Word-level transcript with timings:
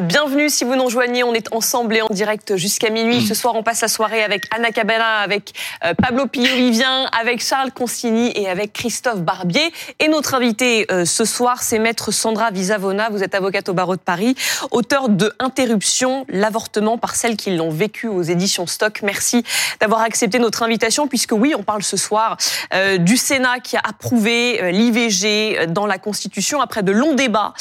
Bienvenue 0.00 0.48
si 0.48 0.62
vous 0.62 0.76
nous 0.76 0.84
rejoignez. 0.84 1.24
On 1.24 1.34
est 1.34 1.52
ensemble 1.52 1.96
et 1.96 2.02
en 2.02 2.08
direct 2.08 2.54
jusqu'à 2.54 2.88
minuit. 2.88 3.26
Ce 3.26 3.34
soir, 3.34 3.56
on 3.56 3.64
passe 3.64 3.80
la 3.80 3.88
soirée 3.88 4.22
avec 4.22 4.44
Anna 4.54 4.70
Cabana, 4.70 5.16
avec 5.18 5.52
euh, 5.84 5.92
Pablo 5.94 6.26
Pillot-Vivien, 6.26 7.06
avec 7.20 7.42
Charles 7.42 7.72
Consigny 7.72 8.30
et 8.36 8.48
avec 8.48 8.72
Christophe 8.72 9.22
Barbier. 9.22 9.72
Et 9.98 10.06
notre 10.06 10.34
invité 10.34 10.86
euh, 10.92 11.04
ce 11.04 11.24
soir, 11.24 11.64
c'est 11.64 11.80
maître 11.80 12.12
Sandra 12.12 12.52
Visavona. 12.52 13.10
Vous 13.10 13.24
êtes 13.24 13.34
avocate 13.34 13.68
au 13.70 13.74
barreau 13.74 13.96
de 13.96 14.00
Paris, 14.00 14.36
auteur 14.70 15.08
de 15.08 15.34
Interruption, 15.40 16.24
l'avortement 16.28 16.96
par 16.96 17.16
celles 17.16 17.36
qui 17.36 17.56
l'ont 17.56 17.70
vécu 17.70 18.06
aux 18.06 18.22
éditions 18.22 18.68
Stock. 18.68 19.00
Merci 19.02 19.42
d'avoir 19.80 20.02
accepté 20.02 20.38
notre 20.38 20.62
invitation 20.62 21.08
puisque 21.08 21.32
oui, 21.32 21.54
on 21.58 21.64
parle 21.64 21.82
ce 21.82 21.96
soir 21.96 22.36
euh, 22.72 22.98
du 22.98 23.16
Sénat 23.16 23.58
qui 23.58 23.76
a 23.76 23.82
approuvé 23.82 24.70
l'IVG 24.70 25.66
dans 25.66 25.86
la 25.86 25.98
Constitution 25.98 26.60
après 26.60 26.84
de 26.84 26.92
longs 26.92 27.14
débats. 27.14 27.52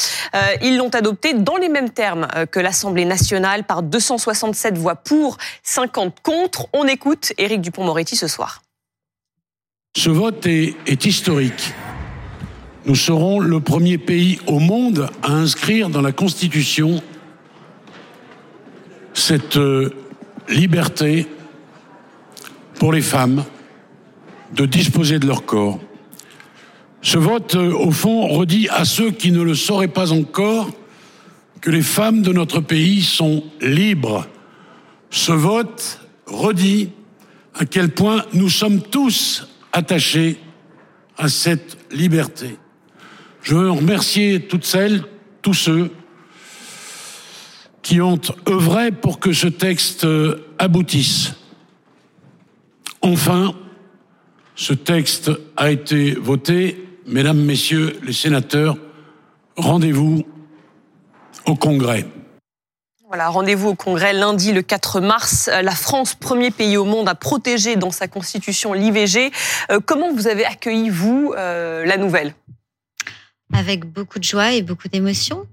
ils 0.61 0.77
l'ont 0.77 0.89
adopté 0.89 1.33
dans 1.33 1.57
les 1.57 1.69
mêmes 1.69 1.89
termes 1.89 2.26
euh, 2.35 2.45
que 2.45 2.59
l'Assemblée 2.59 3.05
nationale 3.05 3.63
par 3.63 3.83
267 3.83 4.77
voix 4.77 4.95
pour, 4.95 5.37
50 5.63 6.21
contre. 6.21 6.67
On 6.73 6.85
écoute 6.85 7.33
Éric 7.37 7.61
Dupont-Moretti 7.61 8.15
ce 8.15 8.27
soir. 8.27 8.61
Ce 9.95 10.09
vote 10.09 10.45
est, 10.45 11.05
historique. 11.05 11.73
Nous 12.85 12.95
serons 12.95 13.39
le 13.39 13.59
premier 13.59 13.97
pays 13.97 14.39
au 14.47 14.59
monde 14.59 15.09
à 15.23 15.31
inscrire 15.31 15.89
dans 15.89 16.01
la 16.01 16.11
Constitution 16.11 17.01
cette 19.13 19.57
euh, 19.57 19.93
liberté 20.47 21.27
pour 22.79 22.93
les 22.93 23.01
femmes 23.01 23.43
de 24.53 24.65
disposer 24.65 25.19
de 25.19 25.27
leur 25.27 25.45
corps. 25.45 25.79
Ce 27.01 27.17
vote, 27.17 27.55
euh, 27.55 27.73
au 27.73 27.91
fond, 27.91 28.27
redit 28.27 28.67
à 28.69 28.85
ceux 28.85 29.11
qui 29.11 29.31
ne 29.31 29.41
le 29.41 29.55
sauraient 29.55 29.87
pas 29.87 30.11
encore 30.11 30.69
que 31.67 31.71
les 31.73 31.81
femmes 31.81 32.21
de 32.21 32.31
notre 32.31 32.61
pays 32.61 33.01
sont 33.01 33.43
libres. 33.59 34.25
Ce 35.09 35.33
vote 35.33 35.99
redit 36.25 36.91
à 37.55 37.65
quel 37.65 37.89
point 37.89 38.23
nous 38.31 38.47
sommes 38.47 38.81
tous 38.81 39.49
attachés 39.73 40.37
à 41.17 41.27
cette 41.27 41.77
liberté. 41.91 42.57
Je 43.41 43.55
veux 43.55 43.69
remercier 43.69 44.43
toutes 44.43 44.63
celles, 44.63 45.03
tous 45.41 45.55
ceux 45.55 45.91
qui 47.81 47.99
ont 47.99 48.21
œuvré 48.47 48.93
pour 48.93 49.19
que 49.19 49.33
ce 49.33 49.47
texte 49.47 50.07
aboutisse. 50.57 51.33
Enfin, 53.01 53.53
ce 54.55 54.71
texte 54.71 55.31
a 55.57 55.69
été 55.69 56.11
voté. 56.11 56.87
Mesdames, 57.07 57.43
Messieurs 57.43 57.99
les 58.03 58.13
sénateurs, 58.13 58.77
rendez-vous 59.57 60.25
au 61.47 61.55
Congrès. 61.55 62.05
Voilà, 63.07 63.29
rendez-vous 63.29 63.69
au 63.69 63.75
Congrès 63.75 64.11
lundi 64.11 64.51
le 64.51 64.61
4 64.61 64.99
mars. 64.99 65.49
La 65.63 65.71
France, 65.71 66.13
premier 66.13 66.51
pays 66.51 66.75
au 66.75 66.83
monde 66.83 67.07
à 67.07 67.15
protéger 67.15 67.77
dans 67.77 67.91
sa 67.91 68.09
constitution 68.09 68.73
l'IVG. 68.73 69.31
Euh, 69.71 69.79
comment 69.83 70.13
vous 70.13 70.27
avez 70.27 70.45
accueilli, 70.45 70.89
vous, 70.89 71.33
euh, 71.37 71.85
la 71.85 71.95
nouvelle? 71.95 72.33
Avec 73.53 73.85
beaucoup 73.85 74.19
de 74.19 74.25
joie 74.25 74.51
et 74.51 74.61
beaucoup 74.61 74.89
d'émotion. 74.89 75.47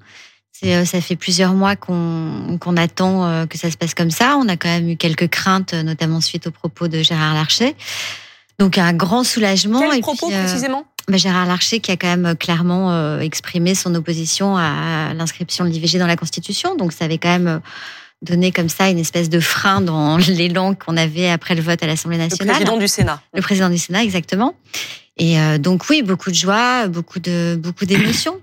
Euh, 0.64 0.84
ça 0.84 1.00
fait 1.00 1.14
plusieurs 1.14 1.52
mois 1.52 1.76
qu'on 1.76 2.76
attend 2.76 3.46
que 3.46 3.56
ça 3.56 3.70
se 3.70 3.76
passe 3.76 3.94
comme 3.94 4.10
ça. 4.10 4.36
On 4.36 4.48
a 4.48 4.56
quand 4.56 4.68
même 4.68 4.88
eu 4.88 4.96
quelques 4.96 5.28
craintes, 5.28 5.74
notamment 5.74 6.20
suite 6.20 6.48
aux 6.48 6.50
propos 6.50 6.88
de 6.88 7.02
Gérard 7.02 7.34
Larcher. 7.34 7.76
Donc 8.58 8.78
un 8.78 8.92
grand 8.94 9.22
soulagement. 9.22 9.78
Quels 9.78 10.00
propos 10.00 10.28
précisément? 10.28 10.86
Bah, 11.08 11.16
Gérard 11.16 11.46
Larcher 11.46 11.80
qui 11.80 11.90
a 11.90 11.96
quand 11.96 12.06
même 12.06 12.26
euh, 12.26 12.34
clairement 12.34 12.92
euh, 12.92 13.20
exprimé 13.20 13.74
son 13.74 13.94
opposition 13.94 14.56
à 14.56 15.12
l'inscription 15.14 15.64
de 15.64 15.70
l'IVG 15.70 15.98
dans 15.98 16.06
la 16.06 16.16
Constitution. 16.16 16.76
Donc 16.76 16.92
ça 16.92 17.04
avait 17.04 17.18
quand 17.18 17.28
même 17.28 17.48
euh, 17.48 17.58
donné 18.22 18.52
comme 18.52 18.68
ça 18.68 18.88
une 18.88 18.98
espèce 18.98 19.28
de 19.28 19.40
frein 19.40 19.80
dans 19.80 20.16
l'élan 20.28 20.74
qu'on 20.74 20.96
avait 20.96 21.28
après 21.28 21.54
le 21.54 21.62
vote 21.62 21.82
à 21.82 21.86
l'Assemblée 21.86 22.18
nationale. 22.18 22.48
Le 22.48 22.52
président 22.54 22.76
du 22.78 22.88
Sénat. 22.88 23.22
Le 23.34 23.42
président 23.42 23.68
du 23.68 23.78
Sénat, 23.78 24.02
exactement. 24.02 24.54
Et 25.16 25.36
donc 25.60 25.88
oui, 25.90 26.02
beaucoup 26.02 26.30
de 26.30 26.34
joie, 26.34 26.88
beaucoup 26.88 27.20
de 27.20 27.56
beaucoup 27.56 27.84
d'émotions. 27.84 28.40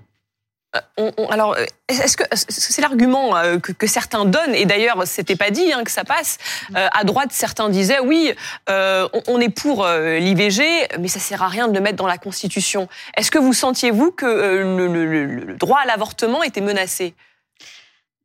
Euh, 0.98 1.10
alors, 1.30 1.54
euh, 1.54 1.64
est-ce 1.88 2.16
que 2.16 2.24
c'est 2.34 2.80
l'argument 2.80 3.36
euh, 3.36 3.58
que, 3.58 3.86
certains 3.86 4.24
donnent 4.24 4.54
Et 4.54 4.64
d'ailleurs, 4.64 5.06
c'était 5.06 5.36
pas 5.36 5.50
dit 5.50 5.72
hein, 5.72 5.84
que 5.84 5.90
ça 5.90 6.04
passe. 6.04 6.38
à 6.74 7.04
droite, 7.04 7.28
certains 7.32 7.68
disaient 7.68 8.00
oui, 8.00 8.32
on, 8.68 9.40
est 9.40 9.48
pour 9.48 9.86
l'IVG, 9.86 10.88
mais 10.98 11.08
ça 11.08 11.20
sert 11.20 11.42
à 11.42 11.48
rien 11.48 11.68
de 11.68 11.74
le 11.74 11.80
mettre 11.80 11.96
dans 11.96 12.06
la 12.06 12.18
Constitution. 12.18 12.88
Est-ce 13.16 13.30
que 13.30 13.38
vous 13.38 13.52
sentiez 13.52 13.90
vous 13.90 14.10
que 14.12 14.26
le 14.26 15.54
droit 15.54 15.80
à 15.80 15.86
l'avortement 15.86 16.42
était 16.42 16.60
menacé? 16.60 17.14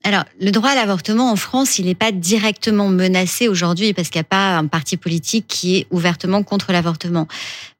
Alors, 0.03 0.23
le 0.39 0.51
droit 0.51 0.69
à 0.69 0.75
l'avortement 0.75 1.31
en 1.31 1.35
France, 1.35 1.79
il 1.79 1.85
n'est 1.85 1.95
pas 1.95 2.13
directement 2.13 2.87
menacé 2.87 3.49
aujourd'hui 3.49 3.93
parce 3.93 4.09
qu'il 4.09 4.19
n'y 4.19 4.25
a 4.25 4.29
pas 4.29 4.57
un 4.57 4.67
parti 4.67 4.95
politique 4.95 5.47
qui 5.49 5.75
est 5.75 5.87
ouvertement 5.91 6.43
contre 6.43 6.71
l'avortement. 6.71 7.27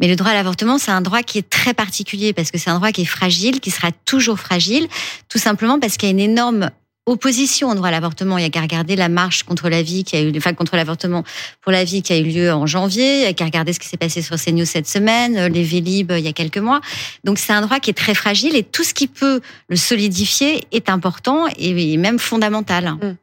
Mais 0.02 0.10
le 0.10 0.18
droit 0.18 0.32
à 0.32 0.34
l'avortement, 0.34 0.78
c'est 0.78 0.92
un 0.92 1.00
droit 1.00 1.24
qui 1.24 1.38
est 1.38 1.50
très 1.50 1.74
particulier 1.74 2.34
parce 2.34 2.52
que 2.52 2.58
c'est 2.58 2.70
un 2.70 2.76
droit 2.76 2.92
qui 2.92 3.04
est 3.04 3.06
fragile, 3.06 3.62
qui 3.62 3.72
sera 3.72 3.92
toujours 4.04 4.40
fragile, 4.40 4.90
tout 5.30 5.38
simplement 5.38 5.80
parce 5.80 5.96
qu'il 5.96 6.10
y 6.10 6.12
a 6.12 6.14
une 6.14 6.20
énorme 6.20 6.70
opposition 7.08 7.70
au 7.70 7.76
droit 7.76 7.88
à 7.88 7.92
l'avortement. 7.92 8.38
Il 8.38 8.44
y 8.44 8.46
a 8.46 8.50
qu'à 8.50 8.62
regarder 8.62 8.96
la 8.96 9.10
marche 9.10 9.44
contre 9.44 9.70
la 9.70 9.82
vie 9.82 10.04
qui 10.04 10.16
a 10.16 10.22
eu, 10.22 10.32
enfin 10.38 10.54
contre 10.54 10.76
l'avortement 10.76 11.24
pour 11.62 11.72
la 11.72 11.84
vie 11.84 12.04
qui 12.04 12.14
a 12.14 12.18
eu 12.18 12.24
lieu 12.24 12.52
en 12.52 12.68
janvier. 12.68 13.22
Il 13.22 13.24
y 13.24 13.26
a 13.26 13.34
qu'à 13.34 13.46
regarder 13.46 13.74
ce 13.74 13.80
qui 13.80 13.88
s'est 13.88 13.98
passé 13.98 14.22
sur 14.22 14.36
CNews 14.36 14.66
cette 14.66 14.88
semaine, 14.88 15.38
euh, 15.38 15.50
les 15.50 15.64
Vélib 15.64 16.12
euh, 16.12 16.20
il 16.20 16.26
y 16.26 16.28
a 16.28 16.34
quelques 16.34 16.58
mois. 16.58 16.82
Donc 17.24 17.40
c'est 17.40 17.54
un 17.54 17.62
droit 17.62 17.80
qui 17.80 17.90
est 17.90 17.98
très 17.98 18.14
fragile 18.14 18.56
et 18.56 18.64
tout 18.64 18.84
ce 18.84 18.94
qui 18.94 19.08
peut 19.08 19.42
le 19.70 19.76
solidifier 19.78 20.68
est 20.72 20.90
important 20.90 21.48
et 21.58 21.98
même 21.98 22.20
fondamental. 22.20 22.92
Mmh. 22.92 23.18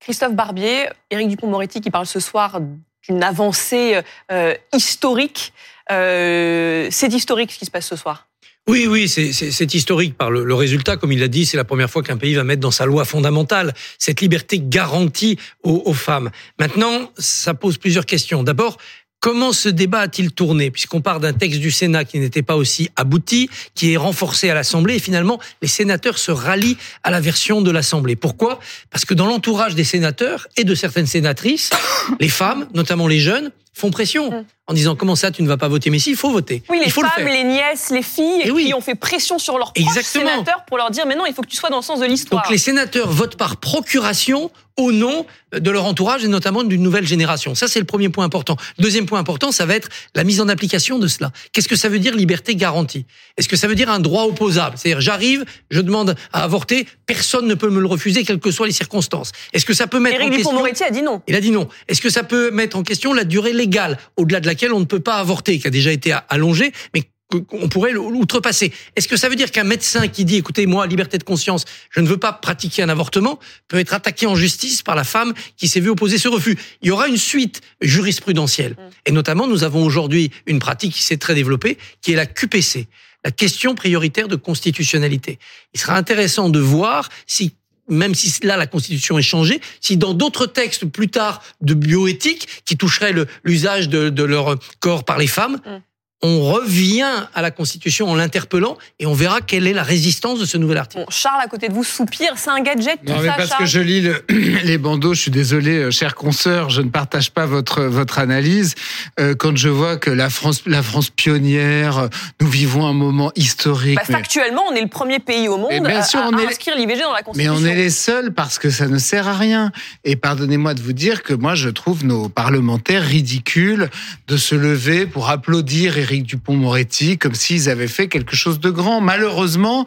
Christophe 0.00 0.34
Barbier, 0.34 0.88
Éric 1.10 1.28
Dupont-Moretti 1.28 1.82
qui 1.82 1.90
parle 1.90 2.06
ce 2.06 2.20
soir 2.20 2.60
d'une 3.06 3.22
avancée 3.22 4.00
euh, 4.32 4.54
historique. 4.72 5.52
c'est 5.90 7.12
historique 7.12 7.52
ce 7.52 7.58
qui 7.58 7.66
se 7.66 7.70
passe 7.70 7.86
ce 7.86 7.96
soir. 7.96 8.29
Oui, 8.68 8.86
oui, 8.86 9.08
c'est 9.08 9.74
historique 9.74 10.16
par 10.16 10.30
le, 10.30 10.54
résultat. 10.54 10.96
Comme 10.96 11.12
il 11.12 11.20
l'a 11.20 11.28
dit, 11.28 11.44
c'est 11.44 11.56
la 11.56 11.64
première 11.64 11.90
fois 11.90 12.02
qu'un 12.02 12.16
pays 12.16 12.34
va 12.34 12.44
mettre 12.44 12.60
dans 12.60 12.70
sa 12.70 12.86
loi 12.86 13.04
fondamentale 13.04 13.74
cette 13.98 14.20
liberté 14.20 14.60
garantie 14.62 15.38
aux, 15.64 15.82
aux 15.86 15.94
femmes. 15.94 16.30
Maintenant, 16.58 17.10
ça 17.18 17.54
pose 17.54 17.78
plusieurs 17.78 18.06
questions. 18.06 18.42
D'abord, 18.44 18.78
Comment 19.20 19.52
ce 19.52 19.68
débat 19.68 20.00
a-t-il 20.00 20.32
tourné? 20.32 20.70
Puisqu'on 20.70 21.02
part 21.02 21.20
d'un 21.20 21.34
texte 21.34 21.60
du 21.60 21.70
Sénat 21.70 22.06
qui 22.06 22.18
n'était 22.18 22.40
pas 22.40 22.56
aussi 22.56 22.88
abouti, 22.96 23.50
qui 23.74 23.92
est 23.92 23.98
renforcé 23.98 24.48
à 24.48 24.54
l'Assemblée, 24.54 24.94
et 24.94 24.98
finalement, 24.98 25.38
les 25.60 25.68
sénateurs 25.68 26.16
se 26.16 26.30
rallient 26.30 26.78
à 27.02 27.10
la 27.10 27.20
version 27.20 27.60
de 27.60 27.70
l'Assemblée. 27.70 28.16
Pourquoi? 28.16 28.60
Parce 28.88 29.04
que 29.04 29.12
dans 29.12 29.26
l'entourage 29.26 29.74
des 29.74 29.84
sénateurs 29.84 30.48
et 30.56 30.64
de 30.64 30.74
certaines 30.74 31.06
sénatrices, 31.06 31.68
les 32.20 32.30
femmes, 32.30 32.66
notamment 32.72 33.06
les 33.06 33.20
jeunes, 33.20 33.52
font 33.80 33.90
pression 33.90 34.30
mm. 34.30 34.44
en 34.68 34.74
disant 34.74 34.94
comment 34.94 35.16
ça 35.16 35.30
tu 35.30 35.42
ne 35.42 35.48
vas 35.48 35.56
pas 35.56 35.68
voter 35.68 35.90
mais 35.90 35.98
si 35.98 36.10
il 36.10 36.16
faut 36.16 36.30
voter. 36.30 36.62
Oui 36.68 36.78
les 36.78 36.86
il 36.86 36.92
faut 36.92 37.02
femmes 37.02 37.26
les 37.26 37.44
nièces 37.44 37.90
les 37.90 38.02
filles 38.02 38.42
et 38.44 38.52
qui 38.52 38.74
ont 38.74 38.80
fait 38.80 38.94
pression 38.94 39.38
sur 39.38 39.58
leurs 39.58 39.72
sénateurs 40.02 40.64
pour 40.66 40.76
leur 40.76 40.90
dire 40.90 41.06
mais 41.06 41.16
non 41.16 41.26
il 41.26 41.34
faut 41.34 41.42
que 41.42 41.48
tu 41.48 41.56
sois 41.56 41.70
dans 41.70 41.78
le 41.78 41.82
sens 41.82 42.00
de 42.00 42.06
l'histoire. 42.06 42.42
Donc 42.42 42.50
les 42.50 42.58
sénateurs 42.58 43.10
votent 43.10 43.36
par 43.36 43.56
procuration 43.56 44.50
au 44.76 44.92
nom 44.92 45.26
de 45.52 45.70
leur 45.70 45.84
entourage 45.84 46.24
et 46.24 46.28
notamment 46.28 46.62
d'une 46.62 46.82
nouvelle 46.82 47.06
génération. 47.06 47.54
Ça 47.54 47.66
c'est 47.68 47.80
le 47.80 47.84
premier 47.84 48.08
point 48.08 48.24
important. 48.24 48.56
Deuxième 48.78 49.06
point 49.06 49.18
important 49.18 49.50
ça 49.50 49.66
va 49.66 49.74
être 49.74 49.88
la 50.14 50.24
mise 50.24 50.40
en 50.40 50.48
application 50.48 50.98
de 50.98 51.08
cela. 51.08 51.32
Qu'est-ce 51.52 51.68
que 51.68 51.76
ça 51.76 51.88
veut 51.88 51.98
dire 51.98 52.14
liberté 52.14 52.54
garantie? 52.54 53.06
Est-ce 53.36 53.48
que 53.48 53.56
ça 53.56 53.66
veut 53.66 53.74
dire 53.74 53.90
un 53.90 54.00
droit 54.00 54.24
opposable? 54.24 54.76
C'est-à-dire 54.78 55.00
j'arrive 55.00 55.44
je 55.70 55.80
demande 55.80 56.14
à 56.32 56.44
avorter 56.44 56.86
personne 57.06 57.46
ne 57.46 57.54
peut 57.54 57.70
me 57.70 57.80
le 57.80 57.86
refuser 57.86 58.24
quelles 58.24 58.38
que 58.38 58.50
soient 58.50 58.66
les 58.66 58.72
circonstances. 58.72 59.32
Est-ce 59.52 59.66
que 59.66 59.74
ça 59.74 59.86
peut 59.86 59.98
mettre 59.98 60.20
Éric 60.20 60.46
en 60.46 60.62
question 60.62 60.86
a 60.86 60.90
dit 60.90 61.02
non. 61.02 61.22
Il 61.26 61.34
a 61.34 61.40
dit 61.40 61.50
non. 61.50 61.68
Est-ce 61.88 62.00
que 62.00 62.10
ça 62.10 62.22
peut 62.22 62.50
mettre 62.50 62.76
en 62.76 62.82
question 62.82 63.12
la 63.12 63.24
durée 63.24 63.52
légale, 63.52 63.69
au-delà 64.16 64.40
de 64.40 64.46
laquelle 64.46 64.72
on 64.72 64.80
ne 64.80 64.84
peut 64.84 65.00
pas 65.00 65.16
avorter, 65.16 65.58
qui 65.58 65.66
a 65.66 65.70
déjà 65.70 65.92
été 65.92 66.14
allongée, 66.28 66.72
mais 66.94 67.04
qu'on 67.30 67.68
pourrait 67.68 67.92
l'outrepasser. 67.92 68.72
Est-ce 68.96 69.08
que 69.08 69.16
ça 69.16 69.28
veut 69.28 69.36
dire 69.36 69.50
qu'un 69.50 69.64
médecin 69.64 70.08
qui 70.08 70.24
dit, 70.24 70.36
écoutez, 70.36 70.66
moi, 70.66 70.86
liberté 70.86 71.16
de 71.18 71.22
conscience, 71.22 71.64
je 71.90 72.00
ne 72.00 72.08
veux 72.08 72.16
pas 72.16 72.32
pratiquer 72.32 72.82
un 72.82 72.88
avortement, 72.88 73.38
peut 73.68 73.78
être 73.78 73.94
attaqué 73.94 74.26
en 74.26 74.34
justice 74.34 74.82
par 74.82 74.96
la 74.96 75.04
femme 75.04 75.32
qui 75.56 75.68
s'est 75.68 75.80
vue 75.80 75.90
opposer 75.90 76.18
ce 76.18 76.28
refus? 76.28 76.58
Il 76.82 76.88
y 76.88 76.90
aura 76.90 77.08
une 77.08 77.16
suite 77.16 77.60
jurisprudentielle. 77.80 78.72
Mm. 78.72 78.90
Et 79.06 79.12
notamment, 79.12 79.46
nous 79.46 79.62
avons 79.62 79.84
aujourd'hui 79.84 80.30
une 80.46 80.58
pratique 80.58 80.94
qui 80.94 81.02
s'est 81.02 81.18
très 81.18 81.34
développée, 81.34 81.78
qui 82.02 82.12
est 82.12 82.16
la 82.16 82.26
QPC, 82.26 82.88
la 83.24 83.30
question 83.30 83.74
prioritaire 83.74 84.28
de 84.28 84.36
constitutionnalité. 84.36 85.38
Il 85.74 85.80
sera 85.80 85.96
intéressant 85.96 86.48
de 86.48 86.58
voir 86.58 87.08
si 87.26 87.54
même 87.90 88.14
si 88.14 88.32
là 88.44 88.56
la 88.56 88.66
Constitution 88.66 89.18
est 89.18 89.22
changée, 89.22 89.60
si 89.80 89.96
dans 89.96 90.14
d'autres 90.14 90.46
textes 90.46 90.86
plus 90.86 91.08
tard 91.08 91.42
de 91.60 91.74
bioéthique 91.74 92.62
qui 92.64 92.76
toucheraient 92.76 93.14
l'usage 93.44 93.88
de, 93.88 94.22
leur 94.22 94.56
corps 94.78 95.04
par 95.04 95.18
les 95.18 95.26
femmes, 95.26 95.58
mm. 95.66 95.82
On 96.22 96.40
revient 96.52 97.06
à 97.34 97.40
la 97.40 97.50
Constitution 97.50 98.10
en 98.10 98.14
l'interpellant 98.14 98.76
et 98.98 99.06
on 99.06 99.14
verra 99.14 99.40
quelle 99.40 99.66
est 99.66 99.72
la 99.72 99.82
résistance 99.82 100.38
de 100.38 100.44
ce 100.44 100.58
nouvel 100.58 100.76
article. 100.78 101.04
Bon, 101.04 101.10
Charles, 101.10 101.40
à 101.42 101.46
côté 101.48 101.68
de 101.68 101.72
vous, 101.72 101.82
soupire. 101.84 102.32
C'est 102.36 102.50
un 102.50 102.60
gadget, 102.60 102.98
tout 103.06 103.12
Non, 103.12 103.20
mais 103.20 103.28
ça, 103.28 103.34
parce 103.38 103.48
Charles 103.48 103.62
que 103.64 103.66
je 103.70 103.80
lis 103.80 104.00
le- 104.02 104.22
les 104.64 104.76
bandeaux, 104.76 105.14
je 105.14 105.20
suis 105.22 105.30
désolé, 105.30 105.78
euh, 105.78 105.90
chers 105.90 106.14
consoeurs, 106.14 106.68
je 106.68 106.82
ne 106.82 106.90
partage 106.90 107.30
pas 107.30 107.46
votre 107.46 107.82
votre 107.84 108.18
analyse. 108.18 108.74
Euh, 109.18 109.34
quand 109.34 109.56
je 109.56 109.70
vois 109.70 109.96
que 109.96 110.10
la 110.10 110.28
France, 110.28 110.62
la 110.66 110.82
France 110.82 111.08
pionnière, 111.08 111.98
euh, 111.98 112.08
nous 112.40 112.48
vivons 112.48 112.86
un 112.86 112.92
moment 112.92 113.32
historique. 113.34 113.96
Bah, 113.96 114.02
mais- 114.08 114.14
factuellement, 114.14 114.64
on 114.70 114.74
est 114.74 114.82
le 114.82 114.88
premier 114.88 115.20
pays 115.20 115.48
au 115.48 115.56
monde 115.56 115.70
Mais 115.70 115.80
bien 115.80 116.00
à, 116.00 116.02
sûr, 116.02 116.20
à 116.20 116.28
on 116.28 116.38
est- 116.38 116.46
inscrire 116.46 116.76
l'IVG 116.76 117.00
dans 117.00 117.12
la 117.12 117.18
Mais 117.18 117.22
Constitution. 117.22 117.54
on 117.56 117.64
est 117.64 117.74
les 117.76 117.90
seuls 117.90 118.32
parce 118.34 118.58
que 118.58 118.68
ça 118.68 118.86
ne 118.88 118.98
sert 118.98 119.26
à 119.26 119.34
rien. 119.34 119.72
Et 120.04 120.16
pardonnez-moi 120.16 120.74
de 120.74 120.82
vous 120.82 120.92
dire 120.92 121.22
que 121.22 121.32
moi, 121.32 121.54
je 121.54 121.70
trouve 121.70 122.04
nos 122.04 122.28
parlementaires 122.28 123.02
ridicules 123.04 123.88
de 124.28 124.36
se 124.36 124.54
lever 124.54 125.06
pour 125.06 125.30
applaudir 125.30 125.96
Éric 126.10 126.24
Dupont-Moretti 126.24 127.18
comme 127.18 127.34
s'ils 127.34 127.68
avaient 127.70 127.86
fait 127.86 128.08
quelque 128.08 128.34
chose 128.34 128.58
de 128.58 128.70
grand. 128.70 129.00
Malheureusement, 129.00 129.86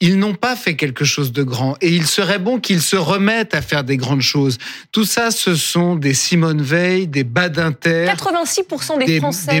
ils 0.00 0.16
n'ont 0.18 0.34
pas 0.34 0.54
fait 0.56 0.76
quelque 0.76 1.04
chose 1.04 1.32
de 1.32 1.42
grand. 1.42 1.76
Et 1.80 1.88
il 1.90 2.06
serait 2.06 2.38
bon 2.38 2.58
qu'ils 2.60 2.80
se 2.80 2.94
remettent 2.96 3.52
à 3.54 3.60
faire 3.60 3.82
des 3.84 3.96
grandes 3.96 4.20
choses. 4.22 4.56
Tout 4.92 5.04
ça, 5.04 5.30
ce 5.32 5.56
sont 5.56 5.96
des 5.96 6.14
Simone 6.14 6.62
Veil, 6.62 7.06
des 7.08 7.24
Badinter, 7.24 8.06
86% 8.16 8.98
des, 9.00 9.04
des, 9.06 9.18
Français, 9.18 9.60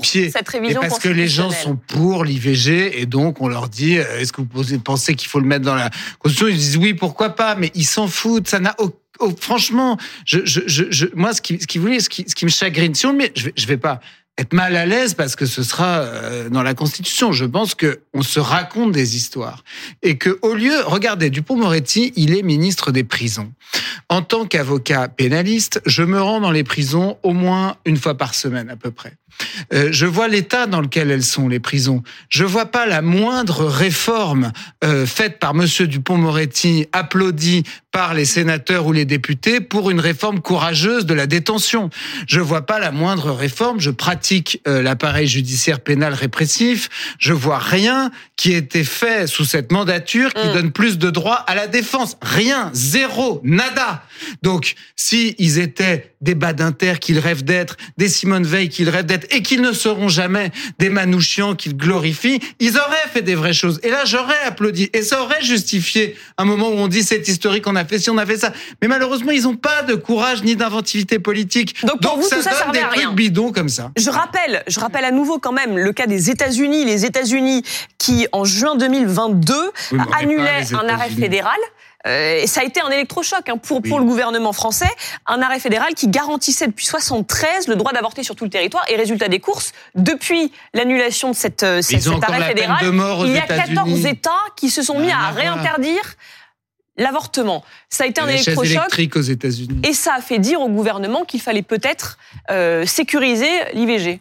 pieds. 0.00 0.30
Cette 0.30 0.48
Et 0.54 0.58
révision 0.58 0.80
parce 0.80 0.98
que 1.00 1.08
les 1.08 1.26
gens 1.28 1.50
sont 1.50 1.76
pour 1.76 2.24
l'IVG 2.24 3.00
et 3.00 3.06
donc 3.06 3.40
on 3.42 3.48
leur 3.48 3.68
dit 3.68 3.98
euh, 3.98 4.20
est-ce 4.20 4.32
que 4.32 4.40
vous 4.40 4.78
pensez 4.78 5.14
qu'il 5.16 5.28
faut 5.28 5.40
le 5.40 5.46
mettre 5.46 5.64
dans 5.64 5.74
la 5.74 5.90
constitution? 6.20 6.48
Ils 6.48 6.56
disent 6.56 6.76
oui, 6.78 6.94
pourquoi 6.94 7.30
pas, 7.30 7.56
mais 7.56 7.72
ils 7.74 7.84
s'en 7.86 8.06
foutent. 8.06 8.46
Ça 8.48 8.60
n'a 8.60 8.74
au- 8.78 8.96
au- 9.18 9.34
franchement, 9.40 9.98
je, 10.24 10.38
je, 10.44 10.60
je, 10.66 10.84
je- 10.90 11.06
moi 11.14 11.34
ce 11.34 11.42
qui, 11.42 11.58
ce 11.60 11.66
qui 11.66 11.78
voulait, 11.78 11.98
ce 11.98 12.08
qui, 12.08 12.24
ce 12.28 12.36
qui 12.36 12.44
me 12.44 12.50
chagrine, 12.50 12.94
si 12.94 13.04
on 13.06 13.10
le 13.10 13.18
met, 13.18 13.32
je 13.34 13.46
vais, 13.46 13.52
je 13.56 13.66
vais 13.66 13.78
pas 13.78 13.98
être 14.38 14.52
mal 14.52 14.76
à 14.76 14.84
l'aise 14.84 15.14
parce 15.14 15.34
que 15.34 15.46
ce 15.46 15.62
sera 15.62 16.00
euh, 16.00 16.48
dans 16.50 16.62
la 16.62 16.74
Constitution. 16.74 17.32
Je 17.32 17.44
pense 17.44 17.74
que 17.74 18.00
on 18.12 18.22
se 18.22 18.38
raconte 18.38 18.92
des 18.92 19.16
histoires 19.16 19.64
et 20.02 20.18
que 20.18 20.38
au 20.42 20.54
lieu, 20.54 20.74
regardez, 20.84 21.30
Dupont-Moretti, 21.30 22.12
il 22.16 22.36
est 22.36 22.42
ministre 22.42 22.92
des 22.92 23.04
prisons. 23.04 23.52
En 24.08 24.22
tant 24.22 24.44
qu'avocat 24.44 25.08
pénaliste, 25.08 25.80
je 25.86 26.02
me 26.02 26.20
rends 26.20 26.40
dans 26.40 26.50
les 26.50 26.64
prisons 26.64 27.18
au 27.22 27.32
moins 27.32 27.76
une 27.86 27.96
fois 27.96 28.16
par 28.16 28.34
semaine 28.34 28.70
à 28.70 28.76
peu 28.76 28.90
près. 28.90 29.14
Euh, 29.74 29.88
je 29.90 30.06
vois 30.06 30.28
l'état 30.28 30.66
dans 30.66 30.80
lequel 30.80 31.10
elles 31.10 31.22
sont, 31.22 31.48
les 31.48 31.60
prisons. 31.60 32.02
Je 32.28 32.44
vois 32.44 32.66
pas 32.66 32.86
la 32.86 33.02
moindre 33.02 33.66
réforme 33.66 34.52
euh, 34.84 35.04
faite 35.06 35.38
par 35.38 35.52
Monsieur 35.52 35.86
Dupont-Moretti, 35.86 36.86
applaudie 36.92 37.64
par 37.92 38.14
les 38.14 38.24
sénateurs 38.24 38.86
ou 38.86 38.92
les 38.92 39.04
députés 39.04 39.60
pour 39.60 39.90
une 39.90 40.00
réforme 40.00 40.40
courageuse 40.40 41.04
de 41.06 41.14
la 41.14 41.26
détention. 41.26 41.90
Je 42.26 42.40
vois 42.40 42.64
pas 42.64 42.78
la 42.78 42.92
moindre 42.92 43.32
réforme. 43.32 43.80
Je 43.80 43.90
pratique 43.90 44.25
euh, 44.66 44.82
l'appareil 44.82 45.26
judiciaire 45.26 45.80
pénal 45.80 46.12
répressif. 46.14 46.88
Je 47.18 47.32
vois 47.32 47.58
rien 47.58 48.10
qui 48.36 48.52
ait 48.52 48.58
été 48.58 48.84
fait 48.84 49.26
sous 49.26 49.44
cette 49.44 49.72
mandature 49.72 50.32
qui 50.34 50.46
Mm. 50.48 50.52
donne 50.52 50.72
plus 50.72 50.98
de 50.98 51.10
droits 51.10 51.36
à 51.46 51.54
la 51.54 51.66
défense. 51.66 52.16
Rien, 52.22 52.70
zéro, 52.72 53.40
nada. 53.44 54.02
Donc, 54.42 54.74
si 54.96 55.34
ils 55.38 55.58
étaient 55.58 56.14
des 56.26 56.34
Badinter 56.34 56.94
qu'ils 57.00 57.20
rêvent 57.20 57.44
d'être, 57.44 57.76
des 57.96 58.08
Simone 58.08 58.42
Veil 58.44 58.68
qu'ils 58.68 58.90
rêvent 58.90 59.06
d'être, 59.06 59.32
et 59.34 59.42
qu'ils 59.42 59.62
ne 59.62 59.72
seront 59.72 60.08
jamais 60.08 60.50
des 60.80 60.90
Manouchians 60.90 61.54
qu'ils 61.54 61.76
glorifient, 61.76 62.40
ils 62.58 62.76
auraient 62.76 63.08
fait 63.14 63.22
des 63.22 63.36
vraies 63.36 63.52
choses. 63.54 63.78
Et 63.84 63.90
là, 63.90 64.04
j'aurais 64.04 64.40
applaudi. 64.44 64.90
Et 64.92 65.02
ça 65.02 65.22
aurait 65.22 65.42
justifié 65.42 66.16
un 66.36 66.44
moment 66.44 66.68
où 66.68 66.74
on 66.74 66.88
dit 66.88 67.04
c'est 67.04 67.26
historique, 67.28 67.66
on 67.68 67.76
a 67.76 67.84
fait 67.84 68.00
ci, 68.00 68.10
on 68.10 68.18
a 68.18 68.26
fait 68.26 68.36
ça. 68.38 68.52
Mais 68.82 68.88
malheureusement, 68.88 69.30
ils 69.30 69.44
n'ont 69.44 69.56
pas 69.56 69.82
de 69.82 69.94
courage 69.94 70.42
ni 70.42 70.56
d'inventivité 70.56 71.20
politique. 71.20 71.76
Donc, 71.86 72.00
pour 72.02 72.16
vous, 72.16 72.28
ça 72.28 72.36
tout 72.36 72.42
ça 72.42 72.50
donne 72.50 72.58
servait 72.58 72.78
des 72.78 72.84
à 72.84 72.88
rien. 72.88 73.02
trucs 73.04 73.16
bidons 73.16 73.52
comme 73.52 73.68
ça. 73.68 73.92
Je 73.96 74.10
rappelle, 74.10 74.64
je 74.66 74.80
rappelle 74.80 75.04
à 75.04 75.12
nouveau 75.12 75.38
quand 75.38 75.52
même 75.52 75.78
le 75.78 75.92
cas 75.92 76.06
des 76.08 76.30
États-Unis. 76.30 76.84
Les 76.84 77.04
États-Unis 77.04 77.62
qui, 77.98 78.26
en 78.32 78.44
juin 78.44 78.74
2022, 78.74 79.54
Oui, 79.92 79.98
annulaient 80.20 80.74
un 80.74 80.88
arrêt 80.88 81.10
fédéral. 81.10 81.56
Euh, 82.06 82.42
et 82.42 82.46
ça 82.46 82.60
a 82.60 82.64
été 82.64 82.80
un 82.80 82.90
électrochoc 82.90 83.48
hein, 83.48 83.56
pour, 83.58 83.82
pour 83.82 83.98
le 83.98 84.04
gouvernement 84.04 84.52
français, 84.52 84.90
un 85.26 85.40
arrêt 85.42 85.58
fédéral 85.58 85.94
qui 85.94 86.08
garantissait 86.08 86.66
depuis 86.66 86.86
73 86.86 87.68
le 87.68 87.76
droit 87.76 87.92
d'avorter 87.92 88.22
sur 88.22 88.36
tout 88.36 88.44
le 88.44 88.50
territoire. 88.50 88.84
Et 88.88 88.96
résultat 88.96 89.28
des 89.28 89.40
courses, 89.40 89.72
depuis 89.94 90.52
l'annulation 90.74 91.30
de 91.30 91.36
cette, 91.36 91.62
euh, 91.62 91.80
Ils 91.90 92.02
cet 92.02 92.24
arrêt 92.24 92.48
fédéral, 92.48 92.78
il 92.82 93.32
y 93.32 93.38
a 93.38 93.44
États-Unis. 93.44 93.74
14 93.74 94.06
États 94.06 94.30
qui 94.56 94.70
se 94.70 94.82
sont 94.82 94.98
mis 94.98 95.06
Rien 95.06 95.18
à 95.18 95.30
réinterdire 95.30 96.16
l'avortement. 96.96 97.64
Ça 97.88 98.04
a 98.04 98.06
été 98.06 98.20
un 98.20 98.28
électrochoc. 98.28 98.64
électriques 98.64 99.16
aux 99.16 99.20
États-Unis. 99.20 99.80
Et 99.84 99.92
ça 99.92 100.14
a 100.14 100.20
fait 100.20 100.38
dire 100.38 100.60
au 100.60 100.68
gouvernement 100.68 101.24
qu'il 101.24 101.40
fallait 101.40 101.62
peut-être 101.62 102.18
euh, 102.50 102.86
sécuriser 102.86 103.50
l'IVG. 103.74 104.20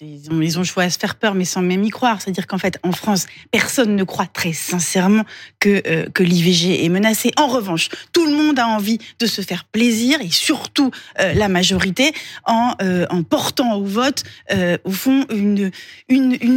Ils, 0.00 0.30
ont, 0.30 0.40
ils 0.40 0.58
ont 0.58 0.62
à 0.76 0.90
se 0.90 0.98
faire 0.98 1.16
peur, 1.16 1.34
mais 1.34 1.44
sans 1.44 1.62
même 1.62 1.82
y 1.82 1.90
croire. 1.90 2.20
C'est-à-dire 2.20 2.46
qu'en 2.46 2.58
fait, 2.58 2.78
en 2.84 2.92
France, 2.92 3.26
personne 3.50 3.96
ne 3.96 4.04
croit 4.04 4.26
très 4.26 4.52
sincèrement 4.52 5.24
que, 5.58 5.82
euh, 5.86 6.06
l'IVG 6.20 6.84
est 6.84 6.88
menacée. 6.88 7.32
En 7.36 7.48
revanche, 7.48 7.88
tout 8.12 8.24
le 8.24 8.32
monde 8.32 8.58
a 8.60 8.68
envie 8.68 8.98
de 9.18 9.26
se 9.26 9.42
faire 9.42 9.64
plaisir, 9.64 10.20
et 10.20 10.30
surtout 10.30 10.92
euh, 11.18 11.32
la 11.34 11.48
majorité, 11.48 12.12
en, 12.44 12.74
euh, 12.80 13.06
en 13.10 13.24
portant 13.24 13.74
au 13.74 13.84
vote, 13.84 14.22
au 14.84 14.90
fond, 14.90 15.26
une, 15.30 15.72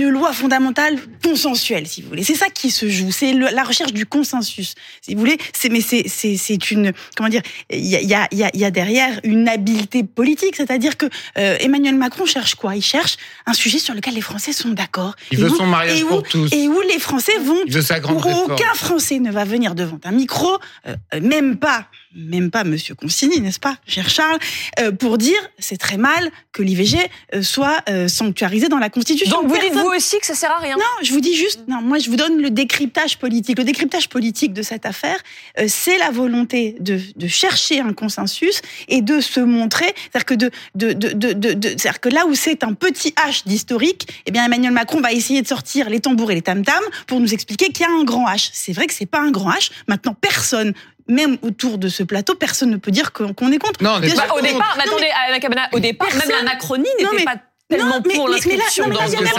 loi 0.09 0.31
fondamentale 0.33 0.99
consensuelle, 1.23 1.87
si 1.87 2.01
vous 2.01 2.09
voulez. 2.09 2.23
C'est 2.23 2.35
ça 2.35 2.49
qui 2.49 2.69
se 2.69 2.87
joue. 2.89 3.11
C'est 3.11 3.33
la 3.33 3.63
recherche 3.63 3.91
du 3.91 4.05
consensus, 4.05 4.75
si 5.01 5.15
vous 5.15 5.19
voulez. 5.19 5.37
Mais 5.71 5.81
c'est, 5.81 6.71
une, 6.71 6.93
comment 7.15 7.29
dire, 7.29 7.41
il 7.71 7.85
y 7.85 8.13
a, 8.13 8.27
y, 8.31 8.63
a, 8.63 8.71
derrière 8.71 9.19
une 9.23 9.47
habileté 9.47 10.03
politique, 10.03 10.55
c'est-à-dire 10.55 10.97
que 10.97 11.07
Emmanuel 11.35 11.95
Macron 11.95 12.25
cherche 12.25 12.55
quoi? 12.55 12.75
Il 12.75 12.83
cherche 12.83 13.14
un 13.45 13.53
sujet 13.53 13.79
sur 13.79 13.93
lequel 13.93 14.13
les 14.15 14.21
Français 14.21 14.53
sont 14.53 14.69
d'accord. 14.69 15.15
Il 15.31 15.39
Et 15.39 15.43
veut 15.43 15.51
où- 15.51 15.55
son 15.57 15.65
mariage 15.65 15.99
et 15.99 16.03
où- 16.03 16.07
pour 16.07 16.23
tous. 16.23 16.51
Et 16.53 16.67
où 16.67 16.81
les 16.81 16.99
Français 16.99 17.37
vont 17.39 17.57
Il 17.65 17.73
veut 17.73 17.81
sa 17.81 17.99
grande 17.99 18.23
où 18.25 18.29
aucun 18.53 18.73
Français 18.73 19.19
ne 19.19 19.31
va 19.31 19.43
venir 19.45 19.75
devant 19.75 19.99
un 20.03 20.11
micro, 20.11 20.57
euh, 20.87 20.95
euh, 21.13 21.21
même 21.21 21.57
pas, 21.57 21.87
même 22.15 22.49
pas 22.51 22.63
Monsieur 22.63 22.95
Consigny, 22.95 23.41
n'est-ce 23.41 23.59
pas, 23.59 23.77
cher 23.85 24.09
Charles, 24.09 24.39
euh, 24.79 24.91
pour 24.91 25.17
dire 25.17 25.37
c'est 25.59 25.77
très 25.77 25.97
mal 25.97 26.31
que 26.51 26.63
l'IVG 26.63 26.97
euh, 27.33 27.41
soit 27.41 27.81
euh, 27.89 28.07
sanctuarisé 28.07 28.67
dans 28.69 28.77
la 28.79 28.89
Constitution. 28.89 29.29
Donc 29.41 29.47
vous 29.49 29.53
dites 29.55 29.63
Personne- 29.71 29.83
vous 29.83 29.89
aussi 29.95 30.19
que 30.19 30.25
ça 30.25 30.33
sert 30.35 30.51
à 30.51 30.59
rien 30.59 30.75
non, 30.75 31.03
je 31.03 31.11
vous 31.11 31.19
dis 31.21 31.35
juste, 31.35 31.61
non, 31.67 31.81
moi 31.81 31.99
je 31.99 32.09
vous 32.09 32.15
donne 32.15 32.41
le 32.41 32.49
décryptage 32.49 33.17
politique. 33.17 33.57
Le 33.57 33.63
décryptage 33.63 34.09
politique 34.09 34.53
de 34.53 34.61
cette 34.61 34.85
affaire, 34.85 35.19
euh, 35.59 35.65
c'est 35.67 35.97
la 35.97 36.09
volonté 36.11 36.75
de, 36.79 36.99
de 37.15 37.27
chercher 37.27 37.79
un 37.81 37.93
consensus 37.93 38.61
et 38.87 39.01
de 39.01 39.19
se 39.19 39.39
montrer, 39.39 39.93
c'est-à-dire 40.11 40.25
que 40.25 40.33
de, 40.35 40.51
de, 40.75 40.93
de, 40.93 41.09
de, 41.13 41.33
de- 41.33 41.53
de- 41.53 41.69
c'est-à-dire 41.69 41.99
que 41.99 42.09
là 42.09 42.25
où 42.25 42.33
c'est 42.35 42.63
un 42.63 42.73
petit 42.73 43.09
H 43.27 43.45
d'historique, 43.45 44.07
eh 44.25 44.31
bien 44.31 44.45
Emmanuel 44.45 44.71
Macron 44.71 45.01
va 45.01 45.11
essayer 45.11 45.41
de 45.41 45.47
sortir 45.47 45.89
les 45.89 45.99
tambours 45.99 46.31
et 46.31 46.35
les 46.35 46.41
tam-tams 46.41 46.83
pour 47.07 47.19
nous 47.19 47.33
expliquer 47.33 47.67
qu'il 47.73 47.85
y 47.85 47.89
a 47.89 47.91
un 47.91 48.03
grand 48.03 48.25
H. 48.27 48.49
C'est 48.53 48.73
vrai 48.73 48.87
que 48.87 48.93
c'est 48.93 49.05
pas 49.05 49.19
un 49.19 49.31
grand 49.31 49.51
H. 49.51 49.71
Maintenant, 49.87 50.15
personne 50.19 50.73
même 51.07 51.37
autour 51.41 51.77
de 51.77 51.87
ce 51.87 52.03
plateau, 52.03 52.35
personne 52.35 52.71
ne 52.71 52.77
peut 52.77 52.91
dire 52.91 53.11
qu'on 53.13 53.51
est 53.51 53.57
contre. 53.57 53.83
Non, 53.83 53.91
on 53.97 54.01
pas 54.01 54.35
au 54.35 54.41
départ, 54.41 54.75
mais 54.77 54.85
Non, 54.85 54.91
attendez, 54.97 55.39
Cabana, 55.39 55.69
au 55.73 55.79
départ, 55.79 56.07
même 56.09 56.17
personne- 56.19 56.35
la 56.37 56.43
Macronie 56.43 56.83
Non, 57.01 57.11
n'était 57.11 57.15
mais- 57.17 57.25
pas 57.25 57.41
tellement 57.67 57.95
Non, 57.95 58.01
mais- 58.05 58.13
pour 58.15 58.29
l'inscription 58.29 58.83
non, 58.83 58.89
mais 58.89 58.95
dans 58.95 59.01
là, 59.01 59.07
il 59.07 59.13
y 59.13 59.17
a 59.17 59.21
même- 59.21 59.31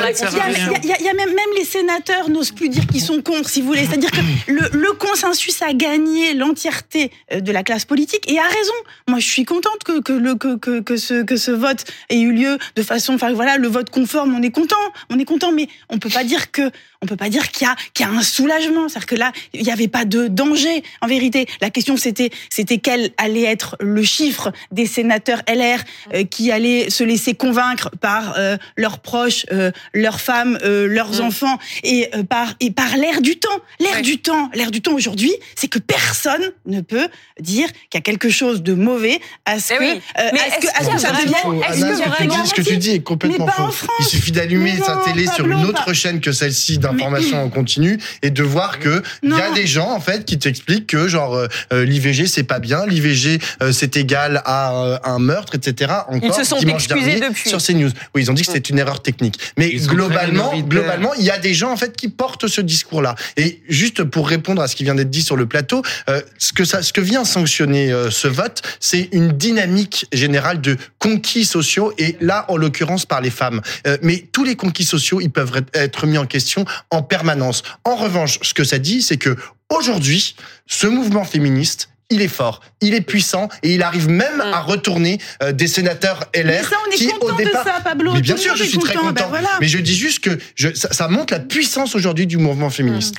y 0.82 0.86
y 0.88 1.08
a- 1.08 1.12
les 1.56 1.64
sénateurs 1.64 2.28
n'osent 2.28 2.50
plus 2.52 2.68
dire 2.68 2.86
qu'ils 2.86 3.00
sont 3.00 3.22
contre, 3.22 3.48
si 3.48 3.60
vous 3.60 3.68
voulez. 3.68 3.86
C'est-à-dire 3.86 4.10
que 4.10 4.18
le, 4.50 4.68
le 4.72 4.92
consensus 4.92 5.62
a 5.62 5.72
gagné 5.72 6.34
l'entièreté 6.34 7.10
euh, 7.32 7.40
de 7.40 7.52
la 7.52 7.62
classe 7.62 7.84
politique 7.84 8.30
et 8.30 8.38
a 8.38 8.42
raison. 8.46 8.72
Moi, 9.08 9.18
je 9.20 9.26
suis 9.28 9.44
contente 9.44 9.84
que, 9.84 10.00
que, 10.00 10.12
le, 10.12 10.34
que, 10.34 10.56
que, 10.56 10.80
que, 10.80 10.96
ce, 10.96 11.22
que 11.22 11.36
ce 11.36 11.50
vote 11.50 11.84
ait 12.10 12.20
eu 12.20 12.32
lieu 12.32 12.58
de 12.76 12.82
façon, 12.82 13.14
enfin 13.14 13.32
voilà, 13.32 13.56
le 13.56 13.68
vote 13.68 13.90
conforme, 13.90 14.34
on 14.36 14.42
est 14.42 14.50
content, 14.50 14.76
on 15.10 15.18
est 15.18 15.24
content, 15.24 15.52
mais 15.52 15.68
on 15.88 15.98
peut 15.98 16.10
pas 16.10 16.24
dire 16.24 16.50
que, 16.52 16.70
on 17.02 17.06
peut 17.06 17.16
pas 17.16 17.28
dire 17.28 17.50
qu'il 17.50 17.66
y 17.66 17.70
a, 17.70 17.76
qu'il 17.94 18.06
y 18.06 18.08
a 18.08 18.12
un 18.12 18.22
soulagement. 18.22 18.88
C'est-à-dire 18.88 19.06
que 19.06 19.14
là, 19.16 19.32
il 19.52 19.62
n'y 19.62 19.70
avait 19.72 19.88
pas 19.88 20.04
de 20.04 20.28
danger. 20.28 20.82
En 21.00 21.06
vérité, 21.06 21.46
la 21.60 21.70
question 21.70 21.96
c'était, 21.96 22.30
c'était 22.50 22.78
quel 22.78 23.10
allait 23.18 23.44
être 23.44 23.76
le 23.80 24.02
chiffre 24.02 24.52
des 24.72 24.86
sénateurs 24.86 25.42
LR 25.48 25.78
euh, 26.14 26.24
qui 26.24 26.50
allaient 26.52 26.90
se 26.90 27.04
laisser 27.04 27.34
convaincre 27.34 27.90
par 28.00 28.34
euh, 28.38 28.56
leurs 28.76 28.98
proches, 29.00 29.46
euh, 29.52 29.70
leurs 29.94 30.20
femmes, 30.20 30.58
euh, 30.64 30.86
leurs 30.86 31.20
enfants 31.20 31.58
et 31.84 32.08
euh, 32.14 32.22
par 32.22 32.54
et 32.60 32.70
par 32.70 32.96
l'air 32.96 33.20
du 33.20 33.38
temps. 33.38 33.48
L'air 33.80 33.96
Ouais. 33.96 34.02
du 34.02 34.18
temps, 34.18 34.50
l'air 34.54 34.70
du 34.70 34.82
temps 34.82 34.92
aujourd'hui, 34.94 35.32
c'est 35.54 35.68
que 35.68 35.78
personne 35.78 36.52
ne 36.66 36.80
peut 36.80 37.08
dire 37.40 37.66
qu'il 37.90 37.94
y 37.94 37.98
a 37.98 38.00
quelque 38.00 38.28
chose 38.28 38.62
de 38.62 38.74
mauvais 38.74 39.20
à 39.44 39.58
ce 39.58 39.74
Eh 39.74 39.76
que 39.78 39.82
oui. 39.82 40.00
euh, 40.18 40.28
Mais 40.32 40.40
à 40.40 40.42
ce 40.44 40.48
est-ce 40.48 40.60
que, 40.60 40.68
à 40.68 40.84
ce 40.84 40.90
que 40.90 40.98
ça 40.98 41.12
devienne. 41.12 41.62
est-ce 41.62 41.80
que 41.80 42.02
que 42.02 42.08
vraiment- 42.08 42.44
ce 42.44 42.54
que 42.54 42.62
tu 42.62 42.76
dis 42.76 42.90
est 42.90 43.00
complètement 43.02 43.46
Mais 43.46 43.72
faux. 43.72 43.86
Il 44.00 44.04
suffit 44.06 44.32
d'allumer 44.32 44.74
Mais 44.74 44.82
sa 44.84 44.96
télé 45.04 45.26
sur 45.28 45.46
une 45.46 45.64
autre 45.64 45.84
pas- 45.84 45.92
chaîne 45.94 46.20
que 46.20 46.32
celle-ci 46.32 46.78
d'informations 46.86 47.42
en 47.42 47.48
continu 47.48 47.98
et 48.22 48.30
de 48.30 48.42
voir 48.42 48.78
que 48.78 49.02
il 49.22 49.30
y 49.30 49.40
a 49.40 49.52
des 49.52 49.66
gens 49.66 49.90
en 49.90 50.00
fait 50.00 50.24
qui 50.24 50.38
t'expliquent 50.38 50.86
que 50.86 51.08
genre 51.08 51.34
euh, 51.34 51.46
euh, 51.72 51.84
l'IVG 51.84 52.26
c'est 52.26 52.44
pas 52.44 52.58
bien, 52.58 52.86
l'IVG 52.86 53.38
euh, 53.62 53.72
c'est 53.72 53.96
égal 53.96 54.42
à 54.44 54.72
euh, 54.72 54.98
un 55.04 55.18
meurtre, 55.18 55.54
etc. 55.54 55.92
Encore, 56.08 56.34
se 56.34 56.44
sont 56.44 56.58
excusés 56.58 57.18
dernier, 57.18 57.28
depuis. 57.28 57.48
sur 57.48 57.62
CNews. 57.62 57.90
Oui, 58.14 58.22
ils 58.22 58.30
ont 58.30 58.34
dit 58.34 58.42
que 58.42 58.52
c'était 58.52 58.70
une 58.70 58.78
erreur 58.78 59.02
technique. 59.02 59.38
Mais 59.56 59.68
Ils 59.68 59.86
globalement, 59.86 60.56
globalement, 60.58 61.14
il 61.14 61.24
y 61.24 61.30
a 61.30 61.38
des 61.38 61.54
gens 61.54 61.72
en 61.72 61.76
fait 61.76 61.96
qui 61.96 62.08
portent 62.08 62.48
ce 62.48 62.60
discours-là. 62.60 63.14
Et 63.36 63.62
juste 63.68 64.04
pour 64.04 64.28
répondre 64.28 64.62
à 64.62 64.68
ce 64.68 64.76
qui 64.76 64.84
vient 64.84 64.94
d'être 64.94 65.10
dit 65.10 65.22
sur 65.22 65.36
le 65.36 65.46
plateau, 65.46 65.82
euh, 66.08 66.20
ce 66.38 66.52
que 66.52 66.64
ça, 66.64 66.82
ce 66.82 66.92
que 66.92 67.00
vient 67.00 67.24
sanctionner 67.24 67.92
euh, 67.92 68.10
ce 68.10 68.28
vote, 68.28 68.62
c'est 68.80 69.08
une 69.12 69.32
dynamique 69.32 70.06
générale 70.12 70.60
de 70.60 70.76
conquis 70.98 71.44
sociaux 71.44 71.92
et 71.98 72.16
là, 72.20 72.44
en 72.48 72.56
l'occurrence, 72.56 73.06
par 73.06 73.20
les 73.20 73.30
femmes. 73.30 73.60
Euh, 73.86 73.96
mais 74.02 74.24
tous 74.32 74.44
les 74.44 74.56
conquis 74.56 74.84
sociaux, 74.84 75.20
ils 75.20 75.30
peuvent 75.30 75.62
être 75.74 76.06
mis 76.06 76.18
en 76.18 76.26
question 76.26 76.64
en 76.90 77.02
permanence. 77.02 77.62
En 77.84 77.96
revanche, 77.96 78.38
ce 78.42 78.54
que 78.54 78.64
ça 78.64 78.78
dit, 78.78 79.02
c'est 79.02 79.16
que 79.16 79.36
aujourd'hui, 79.70 80.36
ce 80.66 80.86
mouvement 80.86 81.24
féministe 81.24 81.88
il 82.08 82.22
est 82.22 82.28
fort, 82.28 82.60
il 82.80 82.94
est 82.94 83.00
puissant 83.00 83.48
et 83.64 83.74
il 83.74 83.82
arrive 83.82 84.08
même 84.08 84.36
Mm. 84.36 84.52
à 84.54 84.60
retourner 84.60 85.18
euh, 85.42 85.50
des 85.50 85.66
sénateurs 85.66 86.20
LR 86.34 86.44
Mais 86.44 86.62
ça, 86.62 86.76
on 86.86 86.90
est 86.92 86.94
qui 86.94 87.08
content 87.08 87.34
au 87.34 87.36
départ 87.36 87.64
de 87.64 87.68
ça, 87.68 87.80
Pablo. 87.82 88.12
mais 88.14 88.20
bien 88.20 88.36
sûr, 88.36 88.54
je 88.54 88.62
suis 88.62 88.78
très 88.78 88.94
content. 88.94 89.10
Ben 89.12 89.26
voilà. 89.28 89.48
Mais 89.60 89.66
je 89.66 89.78
dis 89.78 89.96
juste 89.96 90.20
que 90.20 90.38
je, 90.54 90.72
ça, 90.72 90.92
ça 90.92 91.08
montre 91.08 91.32
la 91.32 91.40
puissance 91.40 91.96
aujourd'hui 91.96 92.28
du 92.28 92.36
mouvement 92.36 92.70
féministe. 92.70 93.16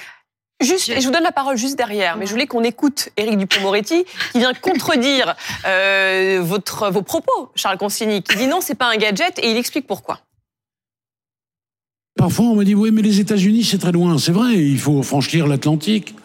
Juste, 0.61 0.87
et 0.89 1.01
je 1.01 1.05
vous 1.05 1.11
donne 1.11 1.23
la 1.23 1.33
parole 1.33 1.57
juste 1.57 1.77
derrière, 1.77 2.15
mais 2.17 2.25
je 2.25 2.31
voulais 2.31 2.47
qu'on 2.47 2.63
écoute 2.63 3.09
Éric 3.17 3.37
Dupond-Moretti 3.37 4.05
qui 4.31 4.39
vient 4.39 4.53
contredire 4.53 5.35
euh, 5.67 6.39
votre, 6.41 6.89
vos 6.89 7.01
propos, 7.03 7.51
Charles 7.55 7.77
Consigny, 7.77 8.23
qui 8.23 8.37
dit 8.37 8.47
non, 8.47 8.61
c'est 8.61 8.73
pas 8.75 8.87
un 8.89 8.95
gadget 8.95 9.37
et 9.39 9.51
il 9.51 9.57
explique 9.57 9.85
pourquoi. 9.85 10.21
Parfois, 12.17 12.47
on 12.47 12.55
me 12.55 12.65
dit 12.65 12.73
oui, 12.73 12.89
mais 12.91 13.03
les 13.03 13.19
États-Unis, 13.19 13.63
c'est 13.63 13.77
très 13.77 13.91
loin. 13.91 14.17
C'est 14.17 14.31
vrai, 14.31 14.55
il 14.55 14.79
faut 14.79 15.03
franchir 15.03 15.45
l'Atlantique. 15.45 16.15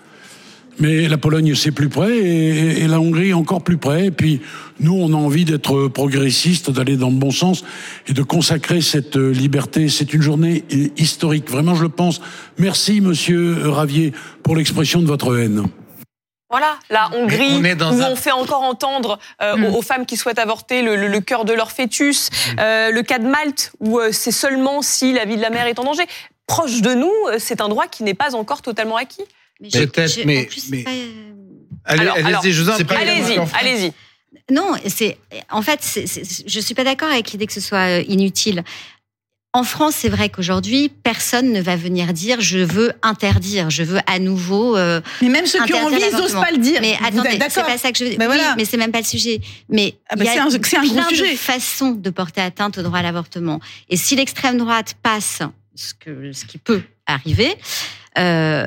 Mais 0.78 1.06
la 1.06 1.18
Pologne, 1.18 1.54
c'est 1.54 1.70
plus 1.70 1.90
près, 1.90 2.16
et, 2.16 2.86
la 2.88 2.98
Hongrie, 2.98 3.34
encore 3.34 3.62
plus 3.62 3.76
près. 3.76 4.06
Et 4.06 4.10
puis, 4.10 4.40
nous, 4.80 4.94
on 4.94 5.12
a 5.12 5.16
envie 5.16 5.44
d'être 5.44 5.88
progressistes, 5.88 6.70
d'aller 6.70 6.96
dans 6.96 7.10
le 7.10 7.16
bon 7.16 7.30
sens 7.30 7.62
et 8.08 8.14
de 8.14 8.22
consacrer 8.22 8.80
cette 8.80 9.16
euh, 9.16 9.32
liberté. 9.32 9.90
C'est 9.90 10.14
une 10.14 10.22
journée 10.22 10.64
euh, 10.72 10.88
historique. 10.96 11.50
Vraiment, 11.50 11.74
je 11.74 11.82
le 11.82 11.88
pense. 11.90 12.22
Merci, 12.56 13.02
monsieur 13.02 13.68
Ravier, 13.68 14.12
pour 14.42 14.56
l'expression 14.56 15.02
de 15.02 15.06
votre 15.06 15.36
haine. 15.36 15.64
Voilà, 16.52 16.78
la 16.90 17.08
Hongrie, 17.16 17.54
on 17.58 17.64
est 17.64 17.74
dans 17.74 17.92
où 17.96 18.02
un- 18.02 18.10
on 18.10 18.14
fait 18.16 18.30
encore 18.30 18.60
entendre 18.62 19.18
euh, 19.40 19.56
Mm. 19.56 19.64
aux, 19.64 19.78
aux 19.78 19.82
femmes 19.82 20.04
qui 20.04 20.18
souhaitent 20.18 20.38
avorter 20.38 20.82
le, 20.82 20.96
le- 20.96 21.08
le 21.08 21.20
cœur 21.20 21.46
de 21.46 21.54
leur 21.54 21.72
fœtus. 21.72 22.28
Euh, 22.60 22.90
le 22.90 23.02
cas 23.02 23.18
de 23.18 23.26
Malte, 23.26 23.72
où 23.80 23.98
euh, 23.98 24.10
c'est 24.12 24.32
seulement 24.32 24.82
si 24.82 25.14
la 25.14 25.24
vie 25.24 25.36
de 25.36 25.42
la 25.42 25.48
mère 25.48 25.66
est 25.66 25.78
en 25.78 25.84
danger. 25.84 26.04
Proche 26.46 26.82
de 26.82 26.92
nous, 26.92 27.10
c'est 27.38 27.62
un 27.62 27.68
droit 27.70 27.86
qui 27.86 28.02
n'est 28.04 28.12
pas 28.12 28.34
encore 28.34 28.60
totalement 28.60 28.96
acquis. 28.96 29.22
Mais 29.60 29.70
Peut-être, 29.70 30.08
je- 30.12 30.26
mais- 30.26 30.44
pas, 30.84 30.90
Allez, 31.86 32.08
allez-y, 32.08 32.52
je 32.52 32.62
vous 32.62 32.68
en 32.70 32.76
c'est 32.76 32.84
prie. 32.84 32.96
pas 32.96 33.00
Allez-y, 33.02 33.38
allez-y. 33.58 33.92
Non, 34.50 34.72
c'est 34.88 35.16
en 35.50 35.62
fait, 35.62 35.78
c'est- 35.82 36.06
c'est- 36.06 36.46
je 36.46 36.60
suis 36.60 36.74
pas 36.74 36.84
d'accord 36.84 37.08
avec 37.08 37.30
l'idée 37.32 37.46
que 37.46 37.52
ce 37.52 37.60
soit 37.60 38.00
euh, 38.00 38.04
inutile. 38.08 38.62
En 39.54 39.64
France, 39.64 39.94
c'est 39.98 40.08
vrai 40.08 40.30
qu'aujourd'hui, 40.30 40.88
personne 40.88 41.52
ne 41.52 41.60
va 41.60 41.76
venir 41.76 42.14
dire 42.14 42.40
je 42.40 42.58
veux 42.60 42.92
interdire, 43.02 43.68
je 43.68 43.82
veux 43.82 44.00
à 44.06 44.18
nouveau. 44.18 44.78
euh, 44.78 45.02
Mais 45.20 45.28
même 45.28 45.44
ceux 45.44 45.62
qui 45.66 45.74
ont 45.74 45.84
envie, 45.84 46.00
ils 46.10 46.16
n'osent 46.16 46.32
pas 46.32 46.50
le 46.50 46.56
dire. 46.56 46.80
Mais 46.80 46.96
Vous 46.98 47.20
attendez, 47.20 47.38
c'est 47.50 47.62
pas 47.62 47.76
ça 47.76 47.92
que 47.92 47.98
je 47.98 48.04
veux 48.04 48.10
dire. 48.10 48.18
Ben 48.18 48.30
oui, 48.30 48.36
voilà. 48.36 48.54
mais 48.56 48.64
c'est 48.64 48.78
même 48.78 48.92
pas 48.92 49.00
le 49.00 49.04
sujet. 49.04 49.40
Mais 49.68 49.94
Ah 50.08 50.16
ben 50.16 50.24
il 50.24 50.26
y 50.26 50.30
a 50.30 50.32
c'est 50.32 50.76
un- 50.78 50.80
plein 50.80 51.06
sujet. 51.08 51.32
de 51.32 51.36
façons 51.36 51.90
de 51.90 52.08
porter 52.10 52.40
atteinte 52.40 52.78
au 52.78 52.82
droit 52.82 53.00
à 53.00 53.02
l'avortement. 53.02 53.60
Et 53.90 53.98
si 53.98 54.16
l'extrême 54.16 54.56
droite 54.56 54.94
passe, 55.02 55.40
ce, 55.74 55.92
que, 55.92 56.32
ce 56.32 56.46
qui 56.46 56.56
peut 56.56 56.80
arriver, 57.06 57.54
euh, 58.18 58.66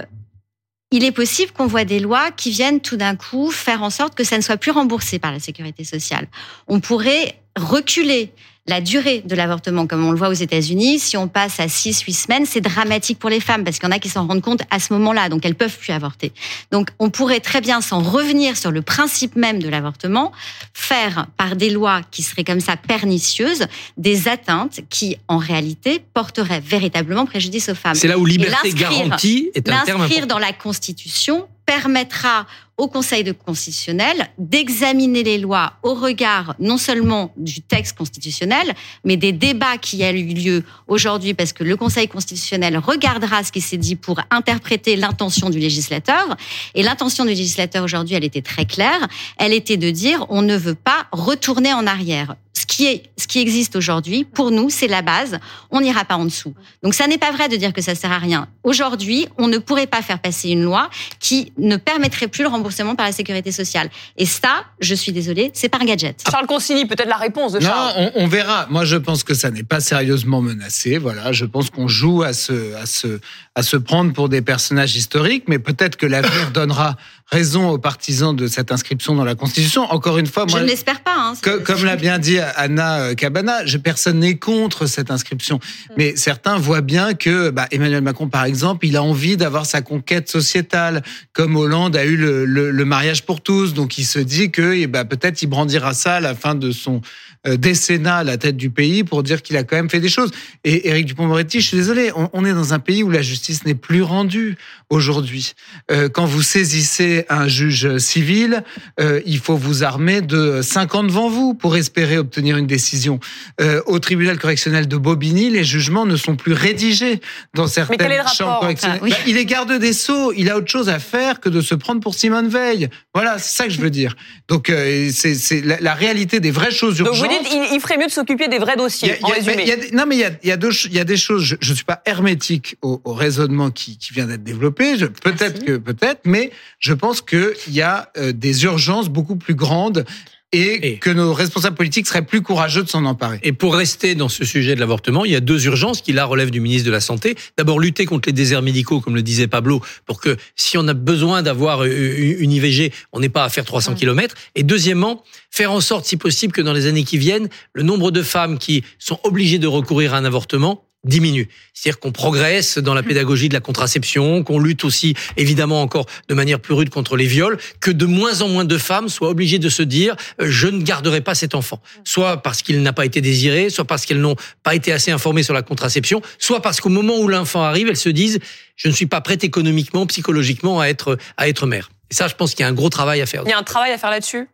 il 0.92 1.04
est 1.04 1.12
possible 1.12 1.51
qu'on 1.51 1.65
voit 1.65 1.84
des 1.86 2.00
lois 2.00 2.30
qui 2.30 2.51
viennent 2.51 2.80
tout 2.80 2.96
d'un 2.98 3.15
coup 3.15 3.50
faire 3.50 3.82
en 3.82 3.89
sorte 3.89 4.13
que 4.13 4.24
ça 4.24 4.38
ne 4.38 4.42
soit 4.44 4.58
plus 4.58 4.70
remboursé 4.72 5.18
par 5.18 5.32
la 5.32 5.39
sécurité 5.39 5.84
sociale. 5.84 6.27
On 6.68 6.80
pourrait 6.80 7.39
reculer 7.58 8.32
la 8.67 8.81
durée 8.81 9.22
de 9.24 9.36
l'avortement, 9.36 9.86
comme 9.86 10.03
on 10.05 10.12
le 10.12 10.17
voit 10.17 10.29
aux 10.29 10.34
États-Unis, 10.34 10.98
si 10.98 11.17
on 11.17 11.27
passe 11.27 11.60
à 11.60 11.67
6, 11.67 12.01
8 12.01 12.13
semaines, 12.13 12.45
c'est 12.48 12.62
dramatique 12.62 13.19
pour 13.19 13.29
les 13.29 13.39
femmes 13.39 13.63
parce 13.63 13.77
qu'il 13.77 13.88
y 13.88 13.91
en 13.91 13.95
a 13.95 14.00
qui 14.00 14.10
s'en 14.10 14.25
rendent 14.25 14.41
compte 14.41 14.62
à 14.72 14.79
ce 14.79 14.91
moment-là, 14.93 15.29
donc 15.29 15.45
elles 15.45 15.53
peuvent 15.53 15.77
plus 15.77 15.93
avorter. 15.93 16.31
Donc 16.72 16.89
on 16.98 17.12
pourrait 17.12 17.41
très 17.41 17.62
bien 17.62 17.81
s'en 17.81 18.01
revenir 18.01 18.57
sur 18.57 18.72
le 18.72 18.81
principe 18.81 19.36
même 19.36 19.62
de 19.62 19.69
l'avortement, 19.69 20.31
faire 20.74 21.27
par 21.38 21.55
des 21.55 21.69
lois 21.69 22.01
qui 22.10 22.24
seraient 22.24 22.43
comme 22.43 22.60
ça 22.60 22.75
pernicieuses 22.75 23.67
des 23.98 24.27
atteintes 24.27 24.79
qui, 24.89 25.17
en 25.27 25.38
réalité, 25.38 26.01
porteraient 26.15 26.62
véritablement 26.62 27.27
préjudice 27.27 27.69
aux 27.69 27.75
femmes. 27.75 27.93
C'est 27.95 28.07
là 28.07 28.17
où 28.17 28.25
liberté 28.25 28.72
l'inscrire- 28.72 28.89
garantie 28.89 29.51
est 29.53 29.69
un 29.69 29.84
terme 29.86 30.01
L'inscrire 30.01 30.25
dans 30.25 30.39
la 30.39 30.53
Constitution 30.53 31.48
permettra 31.65 32.45
au 32.77 32.88
Conseil 32.88 33.24
de 33.24 33.31
constitutionnel 33.31 34.29
d'examiner 34.38 35.24
les 35.24 35.38
lois 35.38 35.74
au 35.81 35.93
regard 35.93 36.55
non 36.60 36.77
seulement 36.77 37.34
du 37.38 37.62
texte 37.62 37.98
constitutionnel, 37.98 38.74
mais 39.03 39.15
des 39.17 39.31
débats 39.31 39.77
qui 39.77 40.03
ont 40.03 40.10
eu 40.10 40.34
lieu 40.34 40.63
aujourd'hui, 40.88 41.34
parce 41.34 41.53
que 41.53 41.63
le 41.63 41.77
Conseil 41.77 42.07
constitutionnel 42.07 42.77
regardera 42.77 43.43
ce 43.43 43.51
qui 43.51 43.62
s'est 43.62 43.77
dit 43.77 43.95
pour 43.95 44.19
interpréter 44.29 44.95
l'intention 44.95 45.50
du 45.50 45.60
législateur. 45.60 46.36
Et 46.74 46.84
l'intention 46.84 47.24
du 47.24 47.31
législateur 47.31 47.84
aujourd'hui, 47.84 48.15
elle 48.15 48.25
était 48.25 48.41
très 48.41 48.65
claire. 48.65 49.07
Elle 49.38 49.53
était 49.53 49.77
de 49.77 49.89
dire 49.89 50.25
on 50.29 50.41
ne 50.41 50.57
veut 50.57 50.75
pas 50.75 51.07
retourner 51.12 51.74
en 51.74 51.88
arrière. 51.88 52.36
Ce 52.67 52.75
qui, 52.75 52.88
est, 52.88 53.03
ce 53.15 53.27
qui 53.27 53.39
existe 53.39 53.75
aujourd'hui, 53.75 54.24
pour 54.24 54.50
nous, 54.50 54.72
c'est 54.72 54.88
la 54.88 55.03
base. 55.03 55.38
On 55.69 55.81
n'ira 55.81 56.03
pas 56.03 56.15
en 56.15 56.25
dessous. 56.25 56.55
Donc, 56.81 56.95
ça 56.95 57.05
n'est 57.05 57.19
pas 57.19 57.31
vrai 57.31 57.48
de 57.48 57.55
dire 57.57 57.74
que 57.74 57.81
ça 57.81 57.93
sert 57.93 58.12
à 58.12 58.17
rien. 58.17 58.48
Aujourd'hui, 58.63 59.27
on 59.38 59.48
ne 59.48 59.60
pourrait 59.60 59.86
pas 59.86 60.01
faire 60.01 60.17
passer 60.19 60.50
une 60.50 60.63
loi 60.63 60.89
qui 61.19 61.53
ne 61.60 61.77
permettrait 61.77 62.27
plus 62.27 62.41
le 62.41 62.50
remboursement 62.50 62.95
par 62.95 63.05
la 63.05 63.12
sécurité 63.12 63.51
sociale. 63.51 63.91
Et 64.17 64.25
ça, 64.25 64.65
je 64.79 64.95
suis 64.95 65.12
désolée, 65.12 65.51
c'est 65.53 65.69
pas 65.69 65.77
un 65.79 65.86
gadget. 65.86 66.24
Charles 66.29 66.48
Consigny, 66.48 66.86
peut-être 66.86 67.07
la 67.07 67.17
réponse 67.17 67.51
de 67.53 67.60
Non, 67.60 67.67
Charles. 67.67 67.93
on, 68.15 68.24
on 68.24 68.27
verra. 68.27 68.65
Moi, 68.72 68.84
je 68.84 68.98
pense 68.98 69.24
que 69.24 69.36
ça 69.36 69.51
n'est 69.51 69.63
pas 69.63 69.79
sérieusement 69.79 70.41
menacé. 70.41 70.98
Voilà, 70.98 71.31
je 71.34 71.45
pense 71.45 71.69
qu'on 71.69 71.88
joue 71.88 72.24
à 72.24 72.34
se, 72.34 72.74
à 72.75 72.88
se, 72.88 73.19
à 73.53 73.62
se 73.62 73.77
prendre 73.77 74.12
pour 74.12 74.27
des 74.27 74.41
personnages 74.41 74.95
historiques, 74.95 75.43
mais 75.48 75.60
peut-être 75.60 75.98
que 75.98 76.07
l'avenir 76.07 76.50
donnera 76.53 76.95
raison 77.32 77.70
aux 77.70 77.77
partisans 77.79 78.36
de 78.36 78.46
cette 78.48 78.72
inscription 78.72 79.15
dans 79.15 79.24
la 79.24 79.34
Constitution. 79.36 79.82
Encore 79.84 80.17
une 80.20 80.27
fois, 80.27 80.46
je 80.48 80.51
moi, 80.53 80.62
ne 80.62 80.67
l'espère 80.67 81.01
pas. 81.01 81.15
Hein, 81.17 81.34
que- 81.41 81.58
comme 81.58 81.84
l'a 81.84 81.96
bien 81.96 82.20
dit 82.20 82.38
Anna 82.55 83.00
euh, 83.00 83.13
Cabana, 83.15 83.65
je, 83.65 83.77
personne 83.77 84.20
n'est 84.20 84.38
contre 84.38 84.86
cette 84.86 85.10
inscription. 85.10 85.60
Mais 85.98 86.15
certains 86.15 86.58
voient 86.58 86.82
bien 86.82 87.13
que 87.15 87.50
bah, 87.50 87.67
Emmanuel 87.72 88.01
Macron, 88.03 88.27
par 88.29 88.46
exemple, 88.46 88.86
il 88.86 88.96
a 88.96 89.01
envie 89.03 89.38
d'avoir 89.38 89.65
sa 89.65 89.82
conquête 89.82 90.29
sociétale, 90.29 91.01
comme 91.34 91.55
Hollande 91.55 91.96
a 91.96 92.05
eu 92.05 92.15
le, 92.15 92.46
le- 92.46 92.70
le 92.72 92.86
mariage 92.86 93.24
pour 93.25 93.41
tous. 93.41 93.74
Donc 93.74 93.98
il 93.98 94.05
se 94.05 94.20
dit 94.20 94.51
que 94.51 94.74
eh 94.74 94.88
ben, 94.88 95.03
peut-être 95.05 95.41
il 95.41 95.48
brandira 95.48 95.94
ça 95.96 96.15
à 96.15 96.20
la 96.20 96.36
fin 96.36 96.53
de 96.53 96.72
son 96.72 97.01
euh, 97.48 97.58
décennat 97.58 98.18
à 98.18 98.24
la 98.24 98.38
tête 98.38 98.58
du 98.58 98.70
pays 98.70 99.04
pour 99.04 99.24
dire 99.24 99.42
qu'il 99.42 99.58
a 99.58 99.64
quand 99.64 99.75
même 99.75 99.90
fait 99.90 100.00
des 100.00 100.10
choses. 100.10 100.32
Et 100.64 100.90
Éric 100.90 101.06
Dupond-Moretti, 101.06 101.62
je 101.62 101.68
suis 101.68 101.78
désolé, 101.78 102.12
on, 102.16 102.30
on 102.34 102.46
est 102.46 102.54
dans 102.54 102.74
un 102.74 102.80
pays 102.80 103.04
où 103.04 103.10
la 103.10 103.22
justice 103.22 103.66
n'est 103.66 103.75
plus 103.75 104.02
rendue 104.02 104.58
aujourd'hui. 104.90 105.54
Euh, 105.92 106.10
quand 106.10 106.25
vous 106.25 106.42
saisissez 106.42 107.25
un 107.30 107.48
juge 107.48 107.98
civil, 107.98 108.64
euh, 109.00 109.22
il 109.25 109.40
faut 109.40 109.56
vous 109.56 109.84
armer 109.84 110.22
de 110.22 110.62
5 110.62 110.96
ans 110.96 111.04
devant 111.04 111.30
vous 111.30 111.54
pour 111.54 111.75
espérer 111.75 112.18
obtenir 112.18 112.58
une 112.58 112.68
décision. 112.68 113.20
Euh, 113.62 113.82
au 113.86 114.00
tribunal 114.00 114.38
correctionnel 114.38 114.88
de 114.88 114.98
Bobigny, 114.98 115.50
les 115.50 115.64
jugements 115.64 116.06
ne 116.06 116.16
sont 116.16 116.36
plus 116.36 116.54
rédigés 116.54 117.20
dans 117.54 117.68
certaines 117.68 117.98
quel 117.98 118.12
est 118.12 118.18
le 118.18 118.24
chambres 118.24 118.52
rapport 118.52 118.60
correctionnelles. 118.62 119.00
Ah, 119.02 119.04
oui. 119.04 119.12
Bah, 119.12 119.18
il 119.28 119.38
est 119.38 119.46
garde 119.46 119.72
des 119.74 119.94
Sceaux, 119.94 120.34
il 120.36 120.50
a 120.50 120.58
autre 120.58 120.70
chose 120.70 120.90
à 120.90 121.00
faire 121.00 121.40
que 121.40 121.50
de 121.50 121.62
se 121.62 121.75
prendre 121.75 122.02
pour 122.02 122.16
Simone 122.16 122.48
Veil. 122.48 122.90
Voilà, 123.14 123.40
c'est 123.40 123.56
ça 123.56 123.64
que 123.66 123.72
je 123.72 123.80
veux 123.80 123.90
dire. 123.90 124.16
Donc 124.48 124.70
euh, 124.70 125.10
c'est 125.14 125.36
c'est 125.36 125.62
la, 125.62 125.80
la 125.80 125.94
réalité 125.94 126.40
des 126.40 126.52
vraies 126.52 126.72
choses 126.72 127.00
urgentes. 127.00 127.32
Il, 127.51 127.74
il 127.75 127.80
ferait 127.80 127.98
mieux 127.98 128.08
de 128.08 128.12
s'occuper 128.12 128.48
des 128.48 128.58
vrais 128.60 128.75
dossiers, 128.75 129.12
a- 129.13 129.15
en 129.25 129.27
il 129.27 129.30
y 129.30 129.32
a- 129.32 129.36
résumé. 129.36 129.56
mais 129.58 129.63
il 129.63 129.70
y 129.70 129.72
a 129.72 129.75
des- 129.77 129.92
non, 129.92 130.06
mais 130.08 130.15
il 130.15 130.20
y 130.20 130.24
a, 130.25 130.32
il 130.44 130.50
y 130.50 130.51
a 130.51 130.58
deux 130.58 130.72
ch- 130.72 130.88
il 130.89 130.96
y 130.96 131.00
a 131.00 131.04
des 131.04 131.18
choses. 131.18 131.58
Je 131.60 131.70
ne 131.72 131.75
suis 131.75 131.86
pas 131.86 132.01
hermétique 132.06 132.77
au, 132.82 133.01
au 133.04 133.13
raisonnement 133.13 133.72
qui, 133.72 133.98
qui 133.98 134.13
vient 134.13 134.25
d'être 134.25 134.44
développé. 134.44 134.96
Peut-être 135.22 135.63
que 135.65 135.77
peut-être, 135.77 136.22
mais 136.25 136.51
je 136.80 136.94
pense 136.94 137.22
qu'il 137.22 137.54
y 137.70 137.82
a 137.82 138.10
euh, 138.18 138.32
des 138.32 138.63
urgences 138.63 139.10
beaucoup 139.10 139.36
plus 139.36 139.56
grandes 139.56 140.06
et, 140.55 140.88
Et- 140.93 140.97
que 140.97 141.09
nos 141.09 141.33
responsables 141.33 141.75
politiques 141.75 142.07
seraient 142.07 142.25
plus 142.25 142.41
courageux 142.41 142.83
de 142.83 142.89
s'en 142.89 143.05
emparer. 143.05 143.39
Et 143.43 143.51
pour 143.51 143.75
rester 143.75 144.15
dans 144.15 144.29
ce 144.29 144.45
sujet 144.45 144.75
de 144.75 144.79
l'avortement, 144.79 145.25
il 145.25 145.31
y 145.31 145.35
a 145.35 145.39
deux 145.39 145.65
urgences 145.65 146.01
qui 146.01 146.13
là 146.13 146.25
relèvent 146.25 146.51
du 146.51 146.59
ministre 146.62 146.85
de 146.85 146.91
la 146.91 147.00
Santé. 147.01 147.35
D'abord, 147.57 147.79
lutter 147.79 148.05
contre 148.05 148.29
les 148.29 148.33
déserts 148.33 148.62
médicaux, 148.62 149.01
comme 149.01 149.15
le 149.15 149.21
disait 149.21 149.47
Pablo, 149.47 149.81
pour 150.05 150.21
que 150.21 150.38
si 150.55 150.77
on 150.77 150.88
a 150.88 150.93
besoin 150.93 151.43
d'avoir 151.43 151.83
euh, 151.83 152.35
une 152.39 152.51
IVG, 152.51 152.91
on 153.12 153.19
n'ait 153.19 153.29
pas 153.29 153.43
à 153.43 153.50
faire 153.50 153.65
300 153.65 153.95
km. 153.95 154.35
Et 154.55 154.63
deuxièmement, 154.63 155.24
faire 155.51 155.71
en 155.71 155.81
sorte, 155.81 156.05
si 156.05 156.17
possible, 156.17 156.53
que 156.53 156.62
dans 156.62 156.74
les 156.74 156.88
années 156.88 157.03
qui 157.03 157.17
viennent, 157.17 157.50
le 157.74 157.83
nombre 157.83 158.12
de 158.12 158.21
femmes 158.21 158.57
qui 158.57 158.83
sont 159.00 159.19
obligées 159.24 159.59
de 159.59 159.67
recourir 159.67 160.13
à 160.13 160.17
un 160.17 160.25
avortement 160.25 160.85
diminue. 161.05 161.47
C'est-à-dire 161.74 162.00
qu'on 162.00 162.12
progresse 162.12 162.77
dans 162.77 162.93
la 162.93 163.03
pédagogie 163.03 163.50
de 163.50 163.53
la 163.53 163.59
contraception, 163.59 164.43
qu'on 164.43 164.59
lutte 164.59 164.83
aussi 164.83 165.15
évidemment 165.38 165.81
encore 165.81 166.05
de 166.27 166.33
manière 166.33 166.59
plus 166.59 166.74
rude 166.74 166.89
contre 166.89 167.15
les 167.15 167.25
viols, 167.25 167.57
que 167.79 167.91
de 167.91 168.05
moins 168.05 168.41
en 168.41 168.50
moins 168.50 168.65
de 168.65 168.77
femmes 168.77 169.09
soient 169.09 169.29
obligées 169.29 169.59
de 169.59 169.69
se 169.69 169.83
dire 169.83 170.15
euh, 170.41 170.47
je 170.50 170.67
ne 170.67 170.81
garderai 170.81 171.21
pas 171.21 171.35
cet 171.35 171.55
enfant, 171.55 171.81
soit 172.03 172.38
parce 172.38 172.62
qu'il 172.62 172.81
n'a 172.81 172.93
pas 172.93 173.05
été 173.05 173.21
désiré, 173.21 173.69
soit 173.69 173.85
parce 173.85 174.05
qu'elles 174.05 174.21
n'ont 174.21 174.35
pas 174.63 174.75
été 174.75 174.91
assez 174.91 175.12
informées 175.12 175.43
sur 175.43 175.53
la 175.53 175.62
contraception, 175.62 176.21
soit 176.39 176.62
parce 176.62 176.81
qu'au 176.81 176.89
moment 176.89 177.17
où 177.17 177.27
l'enfant 177.27 177.62
arrive, 177.62 177.88
elles 177.88 177.97
se 177.97 178.09
disent 178.09 178.39
je 178.75 178.88
ne 178.89 178.93
suis 178.93 179.05
pas 179.05 179.21
prête 179.21 179.43
économiquement, 179.43 180.05
psychologiquement 180.05 180.79
à 180.79 180.88
être 180.88 181.17
à 181.38 181.47
être 181.47 181.65
mère. 181.65 181.89
Et 182.12 182.13
ça, 182.13 182.27
je 182.27 182.35
pense 182.35 182.53
qu'il 182.53 182.62
y 182.62 182.63
a 182.63 182.67
un 182.67 182.74
gros 182.74 182.89
travail 182.89 183.21
à 183.21 183.25
faire. 183.25 183.43
Il 183.45 183.50
y 183.50 183.53
a 183.53 183.57
un 183.57 183.63
travail 183.63 183.91
à 183.91 183.97
faire 183.97 184.12
là-dessus? 184.12 184.47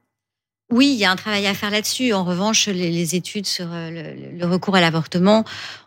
Oui, 0.72 0.92
il 0.94 0.98
y 1.00 1.06
a 1.06 1.12
un 1.12 1.16
travail 1.16 1.46
à 1.48 1.54
faire 1.54 1.70
là-dessus. 1.70 2.13
En 2.13 2.24
revanche, 2.24 2.68
les, 2.68 2.90
les 2.90 3.16
études 3.16 3.46
sur 3.46 3.68
euh, 3.72 3.90
le, 3.90 4.40
le 4.40 4.46
recours 4.46 4.75
à 4.75 4.82
l'avortement 4.82 5.44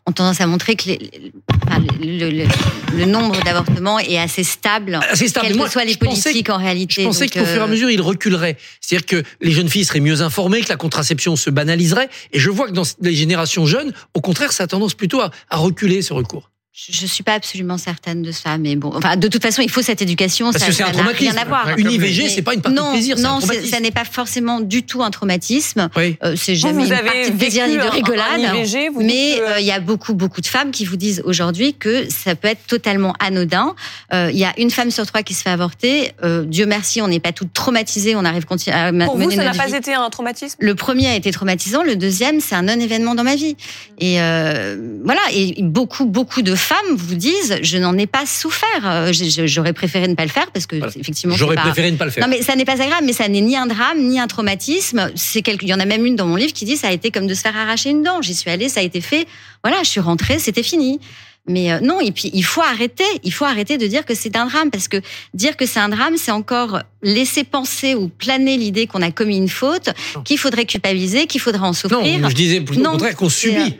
ont 0.07 0.13
tendance 0.13 0.41
à 0.43 0.47
montrer 0.47 0.77
que 0.77 0.89
les, 0.89 1.33
enfin, 1.67 1.81
le, 2.01 2.29
le, 2.31 2.47
le, 2.95 3.05
nombre 3.07 3.43
d'avortements 3.43 3.99
est 3.99 4.19
assez 4.19 4.45
stable, 4.45 5.01
Assez 5.11 5.29
stable. 5.29 5.47
quelles 5.49 5.57
que 5.59 5.71
soient 5.71 5.85
les 5.85 5.97
politiques 5.97 6.51
en 6.51 6.59
réalité. 6.59 7.01
Je 7.03 7.07
pensais 7.07 7.29
qu'au 7.29 7.45
fur 7.45 7.57
et 7.57 7.61
à 7.61 7.65
euh, 7.65 7.67
mesure, 7.69 7.91
il 7.91 8.03
reculerait. 8.03 8.59
C'est-à-dire 8.83 9.07
que 9.07 9.23
les 9.41 9.53
jeunes 9.53 9.71
filles 9.71 9.87
seraient 9.87 10.01
mieux 10.01 10.21
informées, 10.21 10.61
que 10.61 10.69
la 10.69 10.77
contraception 10.77 11.37
se 11.37 11.49
banaliserait. 11.49 12.11
Et 12.33 12.39
je 12.39 12.51
vois 12.51 12.67
que 12.67 12.73
dans 12.73 12.85
les 13.01 13.15
générations 13.15 13.65
jeunes, 13.65 13.93
au 14.13 14.21
contraire, 14.21 14.53
ça 14.53 14.65
a 14.65 14.67
tendance 14.67 14.95
plutôt 14.95 15.21
à, 15.23 15.31
à 15.49 15.57
reculer 15.57 16.03
ce 16.03 16.13
recours. 16.13 16.51
Je 16.77 17.07
suis 17.07 17.23
pas 17.23 17.35
absolument 17.35 17.79
certaine 17.79 18.23
de 18.23 18.33
ça, 18.33 18.59
mais 18.59 18.75
bon, 18.75 18.91
enfin, 18.97 19.15
de 19.17 19.29
toute 19.29 19.41
façon, 19.43 19.63
il 19.63 19.71
faut 19.71 19.81
cette 19.81 20.03
éducation. 20.03 20.51
Parce 20.51 20.59
ça, 20.65 20.71
que 20.71 20.75
c'est 20.75 20.83
un 20.83 20.91
traumatisme. 20.91 21.31
rien 21.31 21.41
à 21.41 21.45
voir. 21.45 21.69
Une 21.79 21.89
IVG, 21.89 22.29
c'est 22.29 22.43
pas 22.43 22.53
une 22.53 22.63
partie 22.63 22.77
non, 22.77 22.89
de 22.89 22.93
plaisir, 22.95 23.17
un 23.17 23.21
non, 23.21 23.39
traumatisme. 23.39 23.67
ça 23.71 23.79
n'est 23.79 23.93
pas 23.93 24.05
forcément 24.05 24.59
du 24.59 24.83
tout 24.83 25.01
un 25.05 25.11
traumatisme. 25.13 25.89
Oui. 25.97 26.17
Euh, 26.25 26.35
c'est 26.37 26.57
jamais 26.57 26.73
vous 26.81 26.87
une 26.87 26.93
avez 26.93 27.05
partie 27.09 27.31
de 27.31 27.37
plaisir 27.37 27.69
ni 27.69 27.75
de 27.77 27.79
un- 27.81 27.87
un 27.87 27.91
rigolade. 27.91 28.41
IVG, 28.41 28.89
vous 28.89 29.03
dites 29.05 29.07
mais 29.07 29.37
que- 29.39 29.43
euh, 29.53 29.61
il 29.61 29.67
y 29.67 29.71
a 29.71 29.79
beaucoup, 29.79 30.15
beaucoup 30.15 30.41
de 30.41 30.49
femmes 30.49 30.73
qui 30.73 30.85
vous 30.85 30.97
disent 30.97 31.23
aujourd'hui 31.25 31.75
que 31.75 32.09
ça 32.11 32.35
peut 32.35 32.49
être 32.49 32.67
totalement 32.67 33.15
anodin. 33.21 33.77
Euh, 34.13 34.31
Il 34.33 34.39
y 34.41 34.45
a 34.45 34.53
une 34.59 34.73
femme 34.73 34.91
sur 34.91 35.07
trois 35.07 35.23
qui 35.23 35.33
se 35.35 35.43
fait 35.43 35.51
avorter. 35.51 36.11
Euh, 36.25 36.43
Dieu 36.45 36.67
merci, 36.67 37.01
on 37.01 37.07
n'est 37.07 37.21
pas 37.21 37.31
toutes 37.31 37.53
traumatisées, 37.53 38.17
on 38.17 38.25
arrive 38.25 38.47
à 38.73 38.91
ma- 38.91 39.05
Pour 39.05 39.15
vous, 39.17 39.21
mener 39.27 39.37
ça 39.37 39.45
n'a 39.45 39.53
pas 39.55 39.67
vie. 39.67 39.77
été 39.77 39.95
un 39.95 40.11
traumatisme? 40.11 40.57
Le 40.59 40.75
premier 40.75 41.07
a 41.07 41.15
été 41.15 41.31
traumatisant, 41.31 41.85
le 41.85 41.95
deuxième, 41.95 42.41
c'est 42.41 42.57
un 42.57 42.63
non-événement 42.63 43.15
dans 43.15 43.23
ma 43.23 43.37
vie. 43.37 43.57
Et 44.01 44.21
euh, 44.21 44.77
voilà, 45.05 45.21
et 45.33 45.55
beaucoup, 45.63 46.07
beaucoup 46.07 46.43
de 46.43 46.57
femmes 46.65 46.97
vous 46.97 47.15
disent, 47.15 47.59
je 47.63 47.79
n'en 47.79 47.97
ai 47.99 48.07
pas 48.07 48.27
souffert. 48.27 48.67
Euh, 48.85 49.13
J'aurais 49.13 49.73
préféré 49.73 50.09
ne 50.09 50.15
pas 50.15 50.25
le 50.25 50.31
faire 50.31 50.51
parce 50.51 50.67
que 50.67 50.77
Voilà. 50.77 50.93
effectivement, 50.99 51.37
J'aurais 51.37 51.55
pas- 51.57 51.63
préféré 51.63 51.91
ne 51.91 51.97
pas 51.97 52.05
le 52.07 52.11
faire. 52.11 52.27
non 52.27 52.31
mais 52.31 52.43
ça 52.43 52.57
n'est 52.57 52.65
pas 52.65 52.73
agréable, 52.73 53.05
mais 53.07 53.13
ça 53.13 53.29
n'est 53.29 53.41
ni 53.41 53.57
un 53.57 53.67
drame 53.67 53.99
ni 54.01 54.19
un 54.19 54.27
traumatisme. 54.27 55.11
C'est 55.15 55.43
quelque... 55.43 55.63
Il 55.65 55.69
y 55.69 55.75
en 55.75 55.81
a 55.81 55.85
même 55.85 56.05
une 56.07 56.17
dans 56.17 56.27
mon 56.27 56.37
livre 56.37 56.53
qui 56.53 56.65
dit 56.65 56.77
ça 56.77 56.89
a 56.89 56.93
été 56.93 57.11
comme 57.11 57.27
de 57.27 57.35
se 57.35 57.41
faire 57.43 57.57
arracher 57.57 57.91
une 57.91 58.03
dent. 58.03 58.21
J'y 58.23 58.35
suis 58.35 58.51
allée, 58.51 58.69
ça 58.69 58.81
a 58.81 58.83
été 58.83 59.01
fait. 59.01 59.27
Voilà, 59.63 59.83
je 59.83 59.89
suis 59.91 60.01
rentrée, 60.01 60.39
c'était 60.39 60.63
fini. 60.63 60.99
Mais 61.47 61.71
euh, 61.73 61.81
non, 61.81 62.01
et 62.01 62.11
puis 62.11 62.31
il 62.33 62.43
faut 62.43 62.63
arrêter, 62.63 63.05
il 63.23 63.31
faut 63.31 63.45
arrêter 63.45 63.77
de 63.77 63.87
dire 63.87 64.07
que 64.07 64.15
c'est 64.15 64.35
un 64.35 64.47
drame 64.47 64.71
parce 64.71 64.89
que 64.89 64.97
dire 65.35 65.59
que 65.59 65.67
c'est 65.67 65.79
un 65.79 65.91
drame, 65.91 66.15
c'est 66.17 66.31
encore 66.31 66.81
laisser 67.03 67.45
penser 67.45 67.95
ou 67.95 68.09
planer 68.09 68.57
l'idée 68.57 68.87
qu'on 68.87 69.03
a 69.03 69.11
commis 69.11 69.37
une 69.37 69.51
faute, 69.51 69.91
Non. 70.17 70.23
qu'il 70.23 70.39
faudrait 70.39 70.65
culpabiliser, 70.65 71.27
qu'il 71.27 71.43
faudrait 71.43 71.61
en 71.61 71.67
Non, 71.67 71.73
souffrir. 71.75 72.31
je 72.31 72.35
disais 72.35 72.63
plutôt 72.63 72.83
Non, 72.83 72.91
au 72.91 72.93
contraire 72.93 73.17
qu'on 73.17 73.29
subit. 73.29 73.75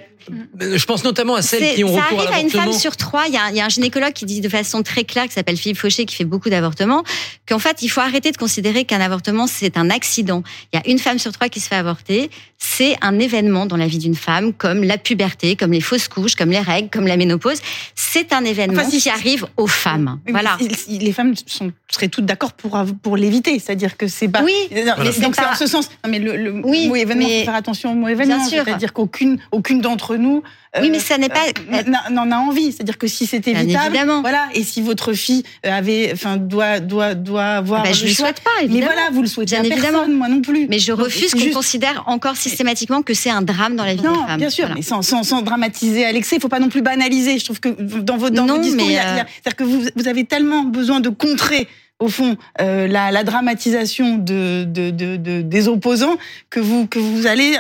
Je 0.61 0.85
pense 0.87 1.05
notamment 1.05 1.35
à 1.35 1.43
celles 1.43 1.75
qui 1.75 1.85
ont 1.85 1.95
ça 1.97 2.03
recours 2.05 2.21
à 2.21 2.23
arrive 2.25 2.35
à 2.35 2.41
une 2.41 2.47
l'avortement. 2.47 2.73
femme 2.73 2.81
sur 2.81 2.97
trois. 2.97 3.25
Il 3.29 3.35
y, 3.35 3.37
a, 3.37 3.45
un- 3.45 3.51
il 3.51 3.57
y 3.57 3.61
a 3.61 3.65
un 3.65 3.69
gynécologue 3.69 4.13
qui 4.13 4.25
dit 4.25 4.41
de 4.41 4.49
façon 4.49 4.83
très 4.83 5.05
claire, 5.05 5.25
qui 5.27 5.33
s'appelle 5.33 5.57
Philippe 5.57 5.79
Fauché, 5.79 6.05
qui 6.07 6.15
fait 6.15 6.25
beaucoup 6.25 6.51
d'avortements, 6.51 7.03
qu'en 7.49 7.59
fait, 7.59 7.83
il 7.83 7.89
faut 7.89 8.01
arrêter 8.01 8.31
de 8.33 8.37
considérer 8.37 8.85
qu'un 8.85 9.01
avortement, 9.01 9.47
c'est 9.47 9.77
un 9.77 9.91
accident. 9.91 10.43
Il 10.73 10.77
y 10.77 10.79
a 10.79 10.91
une 10.91 10.99
femme 10.99 11.19
sur 11.19 11.33
trois 11.33 11.49
qui 11.49 11.61
se 11.61 11.69
fait 11.69 11.75
avorter. 11.77 12.31
C'est 12.59 12.97
un 13.03 13.19
événement 13.19 13.67
dans 13.67 13.77
la 13.77 13.87
vie 13.87 13.99
d'une 13.99 14.15
femme, 14.15 14.53
comme 14.55 14.85
la 14.85 14.97
puberté, 14.97 15.55
comme 15.57 15.73
les 15.73 15.81
fausses 15.83 16.09
couches, 16.09 16.35
comme 16.35 16.51
les 16.51 16.61
règles, 16.61 16.89
comme 16.91 17.07
la 17.07 17.17
ménopause. 17.17 17.59
C'est 17.95 18.33
un 18.33 18.45
événement 18.45 18.81
Enfin, 18.81 18.91
si- 18.91 19.01
qui 19.01 19.11
arrive 19.11 19.47
aux 19.59 19.67
femmes. 19.67 20.21
Mais 20.25 20.33
voilà. 20.33 20.57
si- 20.59 20.75
si 20.75 20.99
les 20.99 21.13
femmes 21.13 21.35
sont, 21.47 21.73
seraient 21.91 22.09
toutes 22.09 22.25
d'accord 22.25 22.53
pour, 22.55 22.79
pour 23.03 23.17
l'éviter, 23.17 23.59
c'est-à-dire 23.59 23.97
que 23.99 24.09
c'est 24.09 24.29
pas. 24.29 24.43
Oui, 24.43 24.53
Non, 24.71 24.95
mais 24.99 25.05
mais 25.05 25.13
c'est 25.13 25.21
donc 25.21 25.35
c'est 25.37 25.43
pas- 25.43 25.53
en 25.53 25.57
ce 25.57 25.67
sens. 25.67 25.89
Non, 26.05 26.11
mais 26.11 26.19
le, 26.19 26.37
le 26.37 26.61
Oui, 26.65 26.89
mot 26.89 26.97
événement, 26.97 27.27
mais- 27.29 27.41
faut 27.41 27.45
faire 27.47 27.55
attention 27.55 27.93
au 27.93 27.95
mot 27.95 28.09
événement. 28.09 28.37
Bien 28.39 28.49
sûr. 28.49 28.63
C'est-à-dire 28.65 28.93
qu'aucune 28.95 29.39
aucune 29.53 29.81
d'entre 29.83 30.14
nous. 30.17 30.43
Oui, 30.81 30.89
euh, 30.89 30.91
mais 30.91 30.99
ça 30.99 31.19
n'est 31.19 31.29
pas- 31.29 31.47
euh, 31.73 31.83
n'a- 31.87 32.11
n'en 32.11 32.31
a 32.33 32.37
envie. 32.37 32.73
C'est-à-dire 32.73 32.99
que 32.99 33.07
si 33.07 33.27
c'est 33.27 33.47
évitable, 33.47 33.97
voilà. 34.23 34.49
Et 34.55 34.65
si 34.65 34.83
votre 34.83 35.13
fille 35.13 35.45
avait, 35.63 36.11
enfin, 36.13 36.37
doit, 36.37 36.81
doit, 36.81 37.15
doit 37.15 37.45
avoir. 37.45 37.83
Bah, 37.85 37.93
je 37.93 38.01
le 38.03 38.07
lui 38.09 38.15
choix- 38.15 38.27
souhaite 38.27 38.41
pas, 38.41 38.51
Mais 38.61 38.65
évidemment. 38.67 38.93
voilà, 38.93 39.11
vous 39.13 39.23
le 39.23 39.29
souhaitez 39.29 39.55
Bien 39.57 39.63
à 39.63 39.67
évidemment. 39.67 39.99
personne, 39.99 40.15
moi 40.15 40.29
non 40.29 40.41
plus. 40.41 40.67
Mais 40.69 40.79
je 40.79 40.93
refuse 40.93 41.33
qu'on 41.33 41.39
juste- 41.41 41.55
considère 41.55 42.03
encore 42.07 42.37
systématiquement 42.37 43.03
que 43.03 43.15
c'est 43.15 43.31
un 43.31 43.43
drame 43.43 43.77
dans 43.77 43.85
la 43.85 43.95
vie 43.95 44.03
Non, 44.03 44.13
d'une 44.17 44.27
femme. 44.27 44.39
bien 44.39 44.51
sûr, 44.51 44.65
Voilà. 44.65 44.75
mais 44.77 44.83
sans, 44.83 45.03
sans, 45.03 45.23
sans 45.23 45.43
dramatiser 45.43 46.05
à 46.05 46.13
l'excès. 46.13 46.37
Il 46.37 46.41
faut 46.43 46.49
pas 46.49 46.61
non 46.61 46.69
plus 46.69 46.83
banaliser. 46.83 47.39
Je 47.39 47.45
trouve 47.45 47.61
que 47.61 47.69
dans 48.01 48.17
vos, 48.17 48.31
dans 48.31 48.47
Non, 48.47 48.57
vos 48.57 48.61
discours, 48.63 48.87
mais, 48.87 48.99
euh, 48.99 49.03
c'est-à-dire 49.03 49.57
que 49.57 49.65
vous, 49.65 49.83
vous 49.95 50.09
avez 50.09 50.25
tellement 50.25 50.63
besoin 50.65 51.01
de 51.01 51.09
contrer, 51.09 51.69
au 52.01 52.09
fond, 52.09 52.37
euh, 52.61 52.89
la, 52.89 53.13
la 53.13 53.23
dramatisation 53.23 54.17
de, 54.17 54.65
de, 54.65 54.91
de, 54.91 55.17
de- 55.17 55.43
des 55.43 55.69
opposants 55.69 56.17
que 56.51 56.59
vous, 56.61 56.87
que 56.89 56.99
vous 56.99 57.27
allez 57.27 57.57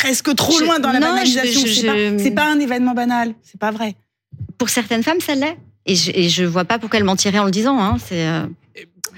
presque 0.00 0.34
trop 0.36 0.58
Je- 0.58 0.64
loin 0.64 0.78
dans 0.78 0.92
la 0.92 1.00
non, 1.00 1.08
banalisation. 1.08 1.60
je- 1.66 2.16
C'est 2.18 2.30
pas, 2.30 2.50
un 2.50 2.60
événement 2.60 2.94
banal. 2.94 3.34
C'est 3.42 3.58
pas 3.60 3.70
vrai. 3.70 3.94
Pour 4.56 4.68
certaines 4.68 5.02
femmes, 5.02 5.20
ça 5.20 5.34
l'est. 5.34 5.56
Et 5.86 5.94
je, 5.96 6.12
je 6.28 6.44
vois 6.44 6.64
pas 6.64 6.78
pourquoi 6.78 6.98
elles 6.98 7.04
mentiraient 7.04 7.38
en 7.38 7.44
le 7.46 7.50
disant. 7.50 7.78
Hein. 7.80 7.96
C'est, 8.04 8.26
euh, 8.26 8.46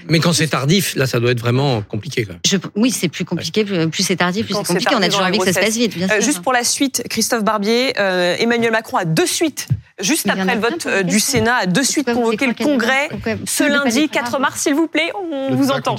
Mais 0.09 0.19
quand 0.19 0.33
c'est 0.33 0.47
tardif, 0.47 0.95
là, 0.95 1.05
ça 1.07 1.19
doit 1.19 1.31
être 1.31 1.39
vraiment 1.39 1.81
compliqué. 1.81 2.25
Quand 2.25 2.33
même. 2.33 2.39
je, 2.47 2.57
oui, 2.75 2.91
c'est 2.91 3.09
plus 3.09 3.25
compliqué. 3.25 3.63
Plus, 3.65 3.89
plus 3.89 4.03
c'est 4.03 4.15
tardif, 4.15 4.45
plus 4.45 4.55
c'est 4.55 4.63
compliqué. 4.63 4.95
On 4.95 5.01
a 5.01 5.07
toujours 5.09 5.25
envie 5.25 5.37
que 5.39 5.45
ça 5.45 5.53
se 5.53 5.59
passe 5.59 5.75
vite, 5.77 5.95
bien 5.97 6.07
Euh, 6.09 6.13
sûr. 6.15 6.21
juste 6.21 6.41
pour 6.41 6.53
la 6.53 6.63
suite, 6.63 7.03
Christophe 7.09 7.43
Barbier, 7.43 7.93
euh, 7.99 8.35
Emmanuel 8.39 8.71
Macron 8.71 8.97
a 8.97 9.05
de 9.05 9.25
suite, 9.25 9.67
juste 9.99 10.23
Il 10.25 10.31
après 10.31 10.55
le 10.55 10.61
vote 10.61 10.85
euh, 10.87 11.03
du. 11.03 11.19
Sénat, 11.19 11.55
a 11.55 11.65
de 11.67 11.81
suite 11.83 12.11
convoqué 12.11 12.47
le 12.47 12.53
congrès 12.53 13.09
ce 13.45 13.63
lundi 13.63 14.01
les 14.01 14.07
4 14.07 14.31
faire 14.31 14.39
mars, 14.39 14.61
s'il 14.61 14.73
vous 14.73 14.87
plaît. 14.87 15.11
On 15.31 15.53
vous 15.55 15.71
entend. 15.71 15.95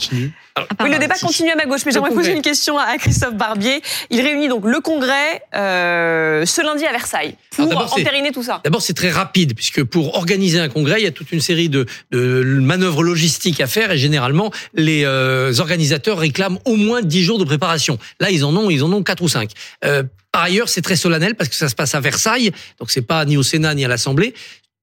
Oui, 0.83 0.91
le 0.91 0.99
débat 0.99 1.15
continue 1.15 1.51
à 1.51 1.57
ma 1.57 1.65
gauche, 1.65 1.81
mais 1.87 1.93
j'aimerais 1.93 2.11
poser 2.11 2.33
une 2.33 2.43
question 2.43 2.77
à 2.77 2.99
Christophe 2.99 3.35
Barbier. 3.35 3.81
Il 4.11 4.21
réunit 4.21 4.49
donc 4.49 4.67
le 4.67 4.81
congrès 4.81 5.43
euh, 5.55 6.45
ce 6.45 6.61
lundi 6.61 6.85
à 6.85 6.91
Versailles 6.93 7.37
pour 7.57 7.67
d'abord, 7.69 7.95
c'est- 7.95 8.01
entériner 8.03 8.33
tout 8.33 8.43
ça. 8.43 8.61
D'abord, 8.65 8.83
c'est 8.83 8.93
très 8.95 9.11
rapide, 9.11 9.55
puisque 9.55 9.83
pour 9.85 10.15
organiser 10.17 10.59
un 10.59 10.69
congrès, 10.69 11.01
il 11.01 11.05
y 11.05 11.07
a 11.07 11.11
toute 11.11 11.33
une 11.33 11.41
série 11.41 11.69
de, 11.69 11.87
de 12.11 12.43
manœuvres 12.61 13.03
logistiques 13.03 13.61
à 13.61 13.67
faire, 13.67 13.92
généralement, 13.97 14.51
les 14.75 15.05
euh, 15.05 15.53
organisateurs 15.59 16.19
réclament 16.19 16.59
au 16.65 16.77
moins 16.77 17.03
10 17.03 17.23
jours 17.23 17.39
de 17.39 17.45
préparation. 17.45 17.99
Là, 18.21 18.31
ils 18.31 18.45
en 18.45 18.57
ont, 18.57 18.71
ils 18.71 18.83
en 18.83 18.93
ont 18.93 19.03
4 19.03 19.23
ou 19.23 19.29
5. 19.29 19.51
Euh, 19.85 20.03
par 20.31 20.43
ailleurs, 20.43 20.69
c'est 20.69 20.83
très 20.83 20.97
solennel, 20.97 21.35
parce 21.35 21.51
que 21.51 21.57
ça 21.57 21.69
se 21.69 21.75
passe 21.75 21.95
à 21.95 22.01
Versailles, 22.01 22.53
donc 22.79 22.91
c'est 22.91 23.03
pas 23.03 23.25
ni 23.25 23.37
au 23.37 23.43
Sénat 23.43 23.75
ni 23.75 23.85
à 23.85 23.89
l'Assemblée. 23.89 24.35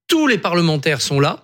Tous 0.07 0.27
les 0.27 0.37
parlementaires 0.37 1.01
sont 1.01 1.19
là. 1.19 1.41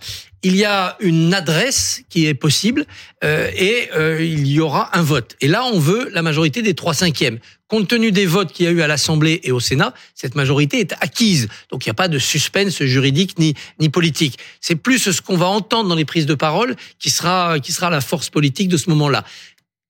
Il 0.48 0.56
y 0.56 0.64
a 0.64 0.96
une 1.00 1.34
adresse 1.34 2.04
qui 2.08 2.28
est 2.28 2.36
possible 2.36 2.86
euh, 3.24 3.50
et 3.58 3.90
euh, 3.96 4.24
il 4.24 4.46
y 4.46 4.60
aura 4.60 4.96
un 4.96 5.02
vote. 5.02 5.36
Et 5.42 5.48
là, 5.48 5.66
on 5.66 5.80
veut 5.80 6.08
la 6.14 6.22
majorité 6.22 6.62
des 6.62 6.76
trois 6.76 6.94
cinquièmes. 6.94 7.40
Compte 7.68 7.88
tenu 7.88 8.12
des 8.12 8.28
votes 8.28 8.54
qu'il 8.54 8.68
y 8.68 8.70
a 8.70 8.72
eu 8.72 8.82
à 8.82 8.88
l'Assemblée 8.88 9.42
et 9.42 9.52
au 9.52 9.60
Sénat, 9.60 9.96
cette 10.14 10.36
majorité 10.36 10.80
est 10.80 10.94
acquise. 11.02 11.48
Donc 11.72 11.84
il 11.84 11.90
n'y 11.90 11.94
a 11.94 11.96
pas 11.96 12.10
de 12.10 12.20
suspense 12.20 12.84
juridique 12.84 13.40
ni, 13.40 13.56
ni 13.80 13.90
politique. 13.90 14.38
C'est 14.62 14.76
plus 14.76 15.00
ce 15.12 15.20
qu'on 15.20 15.36
va 15.36 15.48
entendre 15.48 15.90
dans 15.90 15.96
les 15.96 16.06
prises 16.06 16.28
de 16.28 16.36
parole 16.36 16.76
qui 17.00 17.10
sera, 17.10 17.60
qui 17.60 17.72
sera 17.72 17.90
la 17.90 18.00
force 18.00 18.30
politique 18.30 18.70
de 18.70 18.78
ce 18.78 18.92
moment-là. 18.92 19.26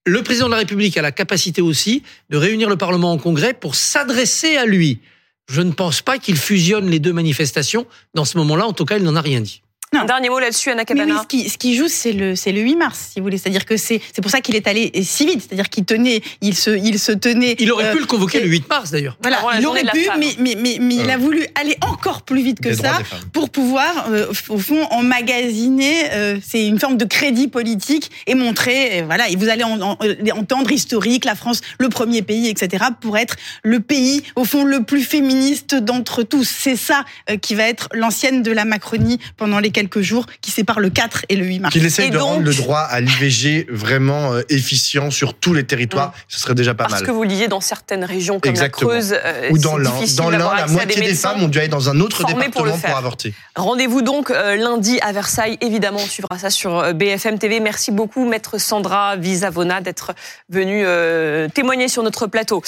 Le 0.06 0.22
président 0.22 0.46
de 0.46 0.52
la 0.52 0.58
République 0.60 0.96
a 0.96 1.02
la 1.02 1.12
capacité 1.12 1.60
aussi 1.60 2.02
de 2.30 2.38
réunir 2.38 2.70
le 2.70 2.78
Parlement 2.78 3.12
en 3.12 3.18
congrès 3.18 3.52
pour 3.52 3.74
s'adresser 3.74 4.56
à 4.56 4.64
lui. 4.64 5.00
Je 5.50 5.60
ne 5.60 5.72
pense 5.72 6.00
pas 6.00 6.16
qu'il 6.16 6.38
fusionne 6.38 6.88
les 6.88 6.98
deux 6.98 7.12
manifestations. 7.12 7.86
Dans 8.14 8.24
ce 8.24 8.38
moment-là, 8.38 8.66
en 8.66 8.72
tout 8.72 8.86
cas, 8.86 8.96
il 8.96 9.04
n'en 9.04 9.16
a 9.16 9.20
rien 9.20 9.42
dit. 9.42 9.60
Non. 9.94 10.00
Un 10.00 10.04
dernier 10.04 10.28
mot 10.30 10.38
là-dessus, 10.40 10.70
Anna 10.70 10.82
Mais 10.88 10.94
oui, 10.94 10.98
Cabana. 11.06 11.22
ce 11.22 11.26
qui, 11.28 11.48
ce 11.48 11.56
qui 11.56 11.76
joue, 11.76 11.86
c'est 11.88 12.12
le, 12.12 12.34
c'est 12.34 12.50
le 12.50 12.60
8 12.60 12.74
mars, 12.76 13.10
si 13.12 13.20
vous 13.20 13.24
voulez. 13.24 13.38
C'est-à-dire 13.38 13.64
que 13.64 13.76
c'est, 13.76 14.00
c'est 14.12 14.20
pour 14.20 14.30
ça 14.32 14.40
qu'il 14.40 14.56
est 14.56 14.66
allé 14.66 14.90
si 15.04 15.24
vite. 15.26 15.42
C'est-à-dire 15.46 15.68
qu'il 15.70 15.84
tenait, 15.84 16.22
il 16.42 16.56
se, 16.56 16.70
il 16.70 16.98
se 16.98 17.12
tenait. 17.12 17.54
Il 17.60 17.70
aurait 17.70 17.86
euh, 17.86 17.92
pu 17.92 18.00
le 18.00 18.06
convoquer 18.06 18.38
c'est- 18.38 18.44
le 18.44 18.50
8 18.50 18.68
mars, 18.68 18.90
d'ailleurs. 18.90 19.16
Voilà, 19.22 19.38
il 19.58 19.66
aurait 19.66 19.84
pu, 19.84 20.08
mais, 20.18 20.34
mais, 20.40 20.56
mais, 20.80 20.94
il 20.96 21.08
a 21.08 21.16
voulu 21.16 21.46
aller 21.54 21.76
encore 21.82 22.22
plus 22.22 22.42
vite 22.42 22.60
que 22.60 22.70
Des 22.70 22.74
ça 22.74 22.98
pour 23.32 23.48
pouvoir, 23.48 24.08
euh, 24.10 24.26
au 24.48 24.58
fond, 24.58 24.82
emmagasiner. 24.90 26.10
euh, 26.12 26.38
c'est 26.44 26.66
une 26.66 26.78
forme 26.80 26.96
de 26.96 27.04
crédit 27.04 27.48
politique 27.48 28.10
et 28.26 28.34
montrer, 28.34 29.00
euh, 29.02 29.04
voilà, 29.06 29.28
et 29.30 29.36
vous 29.36 29.48
allez 29.48 29.64
en- 29.64 29.80
en- 29.80 29.96
euh, 30.02 30.14
entendre 30.34 30.72
historique, 30.72 31.24
la 31.24 31.34
France, 31.36 31.60
le 31.78 31.88
premier 31.88 32.22
pays, 32.22 32.48
etc., 32.48 32.84
pour 33.00 33.16
être 33.18 33.36
le 33.62 33.80
pays, 33.80 34.22
au 34.34 34.44
fond, 34.44 34.64
le 34.64 34.82
plus 34.82 35.02
féministe 35.02 35.74
d'entre 35.74 36.22
tous. 36.22 36.48
C'est 36.48 36.76
ça 36.76 37.04
euh, 37.30 37.36
qui 37.36 37.54
va 37.54 37.64
être 37.68 37.88
l'ancienne 37.92 38.42
de 38.42 38.50
la 38.50 38.64
Macronie 38.64 39.18
pendant 39.36 39.60
les 39.60 39.70
quelques 39.76 40.00
jours 40.00 40.24
qui 40.40 40.50
séparent 40.50 40.80
le 40.80 40.88
4 40.88 41.26
et 41.28 41.36
le 41.36 41.44
8 41.44 41.60
mars. 41.60 41.72
Qu'il 41.74 41.84
essaye 41.84 42.06
Et 42.08 42.10
de 42.10 42.16
donc- 42.18 42.28
rendre 42.28 42.42
le 42.44 42.54
droit 42.54 42.80
à 42.80 42.98
l'IVG 43.00 43.66
vraiment 43.70 44.32
euh, 44.32 44.40
efficient 44.48 45.10
sur 45.10 45.34
tous 45.34 45.52
les 45.52 45.64
territoires, 45.64 46.14
ce 46.28 46.40
serait 46.40 46.54
déjà 46.54 46.72
pas 46.72 46.84
Parce 46.84 47.00
mal. 47.00 47.06
que 47.06 47.10
vous 47.10 47.22
le 47.24 47.28
disiez, 47.28 47.48
dans 47.48 47.60
certaines 47.60 48.04
régions 48.04 48.40
comme 48.40 48.50
Exactement. 48.50 48.90
la 48.90 48.96
Creuse, 49.00 49.14
euh, 49.22 49.50
Ou 49.50 49.58
dans 49.58 49.76
l'Ain. 49.76 49.92
Dans 50.16 50.30
l'Ain, 50.30 50.50
la 50.56 50.66
moitié 50.66 51.02
des 51.02 51.14
femmes 51.14 51.42
ont 51.42 51.48
dû 51.48 51.58
aller 51.58 51.68
dans 51.68 51.90
un 51.90 52.00
autre 52.00 52.16
pour 52.22 52.26
département 52.28 52.78
pour, 52.78 52.96
avorter. 52.96 53.34
Rendez-vous 53.54 54.00
donc 54.00 54.30
euh, 54.30 54.56
lundi 54.56 54.98
à 55.02 55.12
Versailles. 55.12 55.58
Évidemment, 55.60 55.98
on 56.02 56.06
suivra 56.06 56.38
ça 56.38 56.48
sur 56.48 56.78
euh, 56.78 56.92
BFM 56.94 57.38
TV. 57.38 57.60
Merci 57.60 57.90
beaucoup, 57.90 58.24
maître 58.26 58.58
Sandra 58.58 59.16
Visavona, 59.16 59.80
d'être 59.82 60.14
venue 60.48 60.82
euh, 60.86 61.48
témoigner 61.48 61.88
sur 61.88 62.02
notre 62.02 62.26
plateau. 62.26 62.62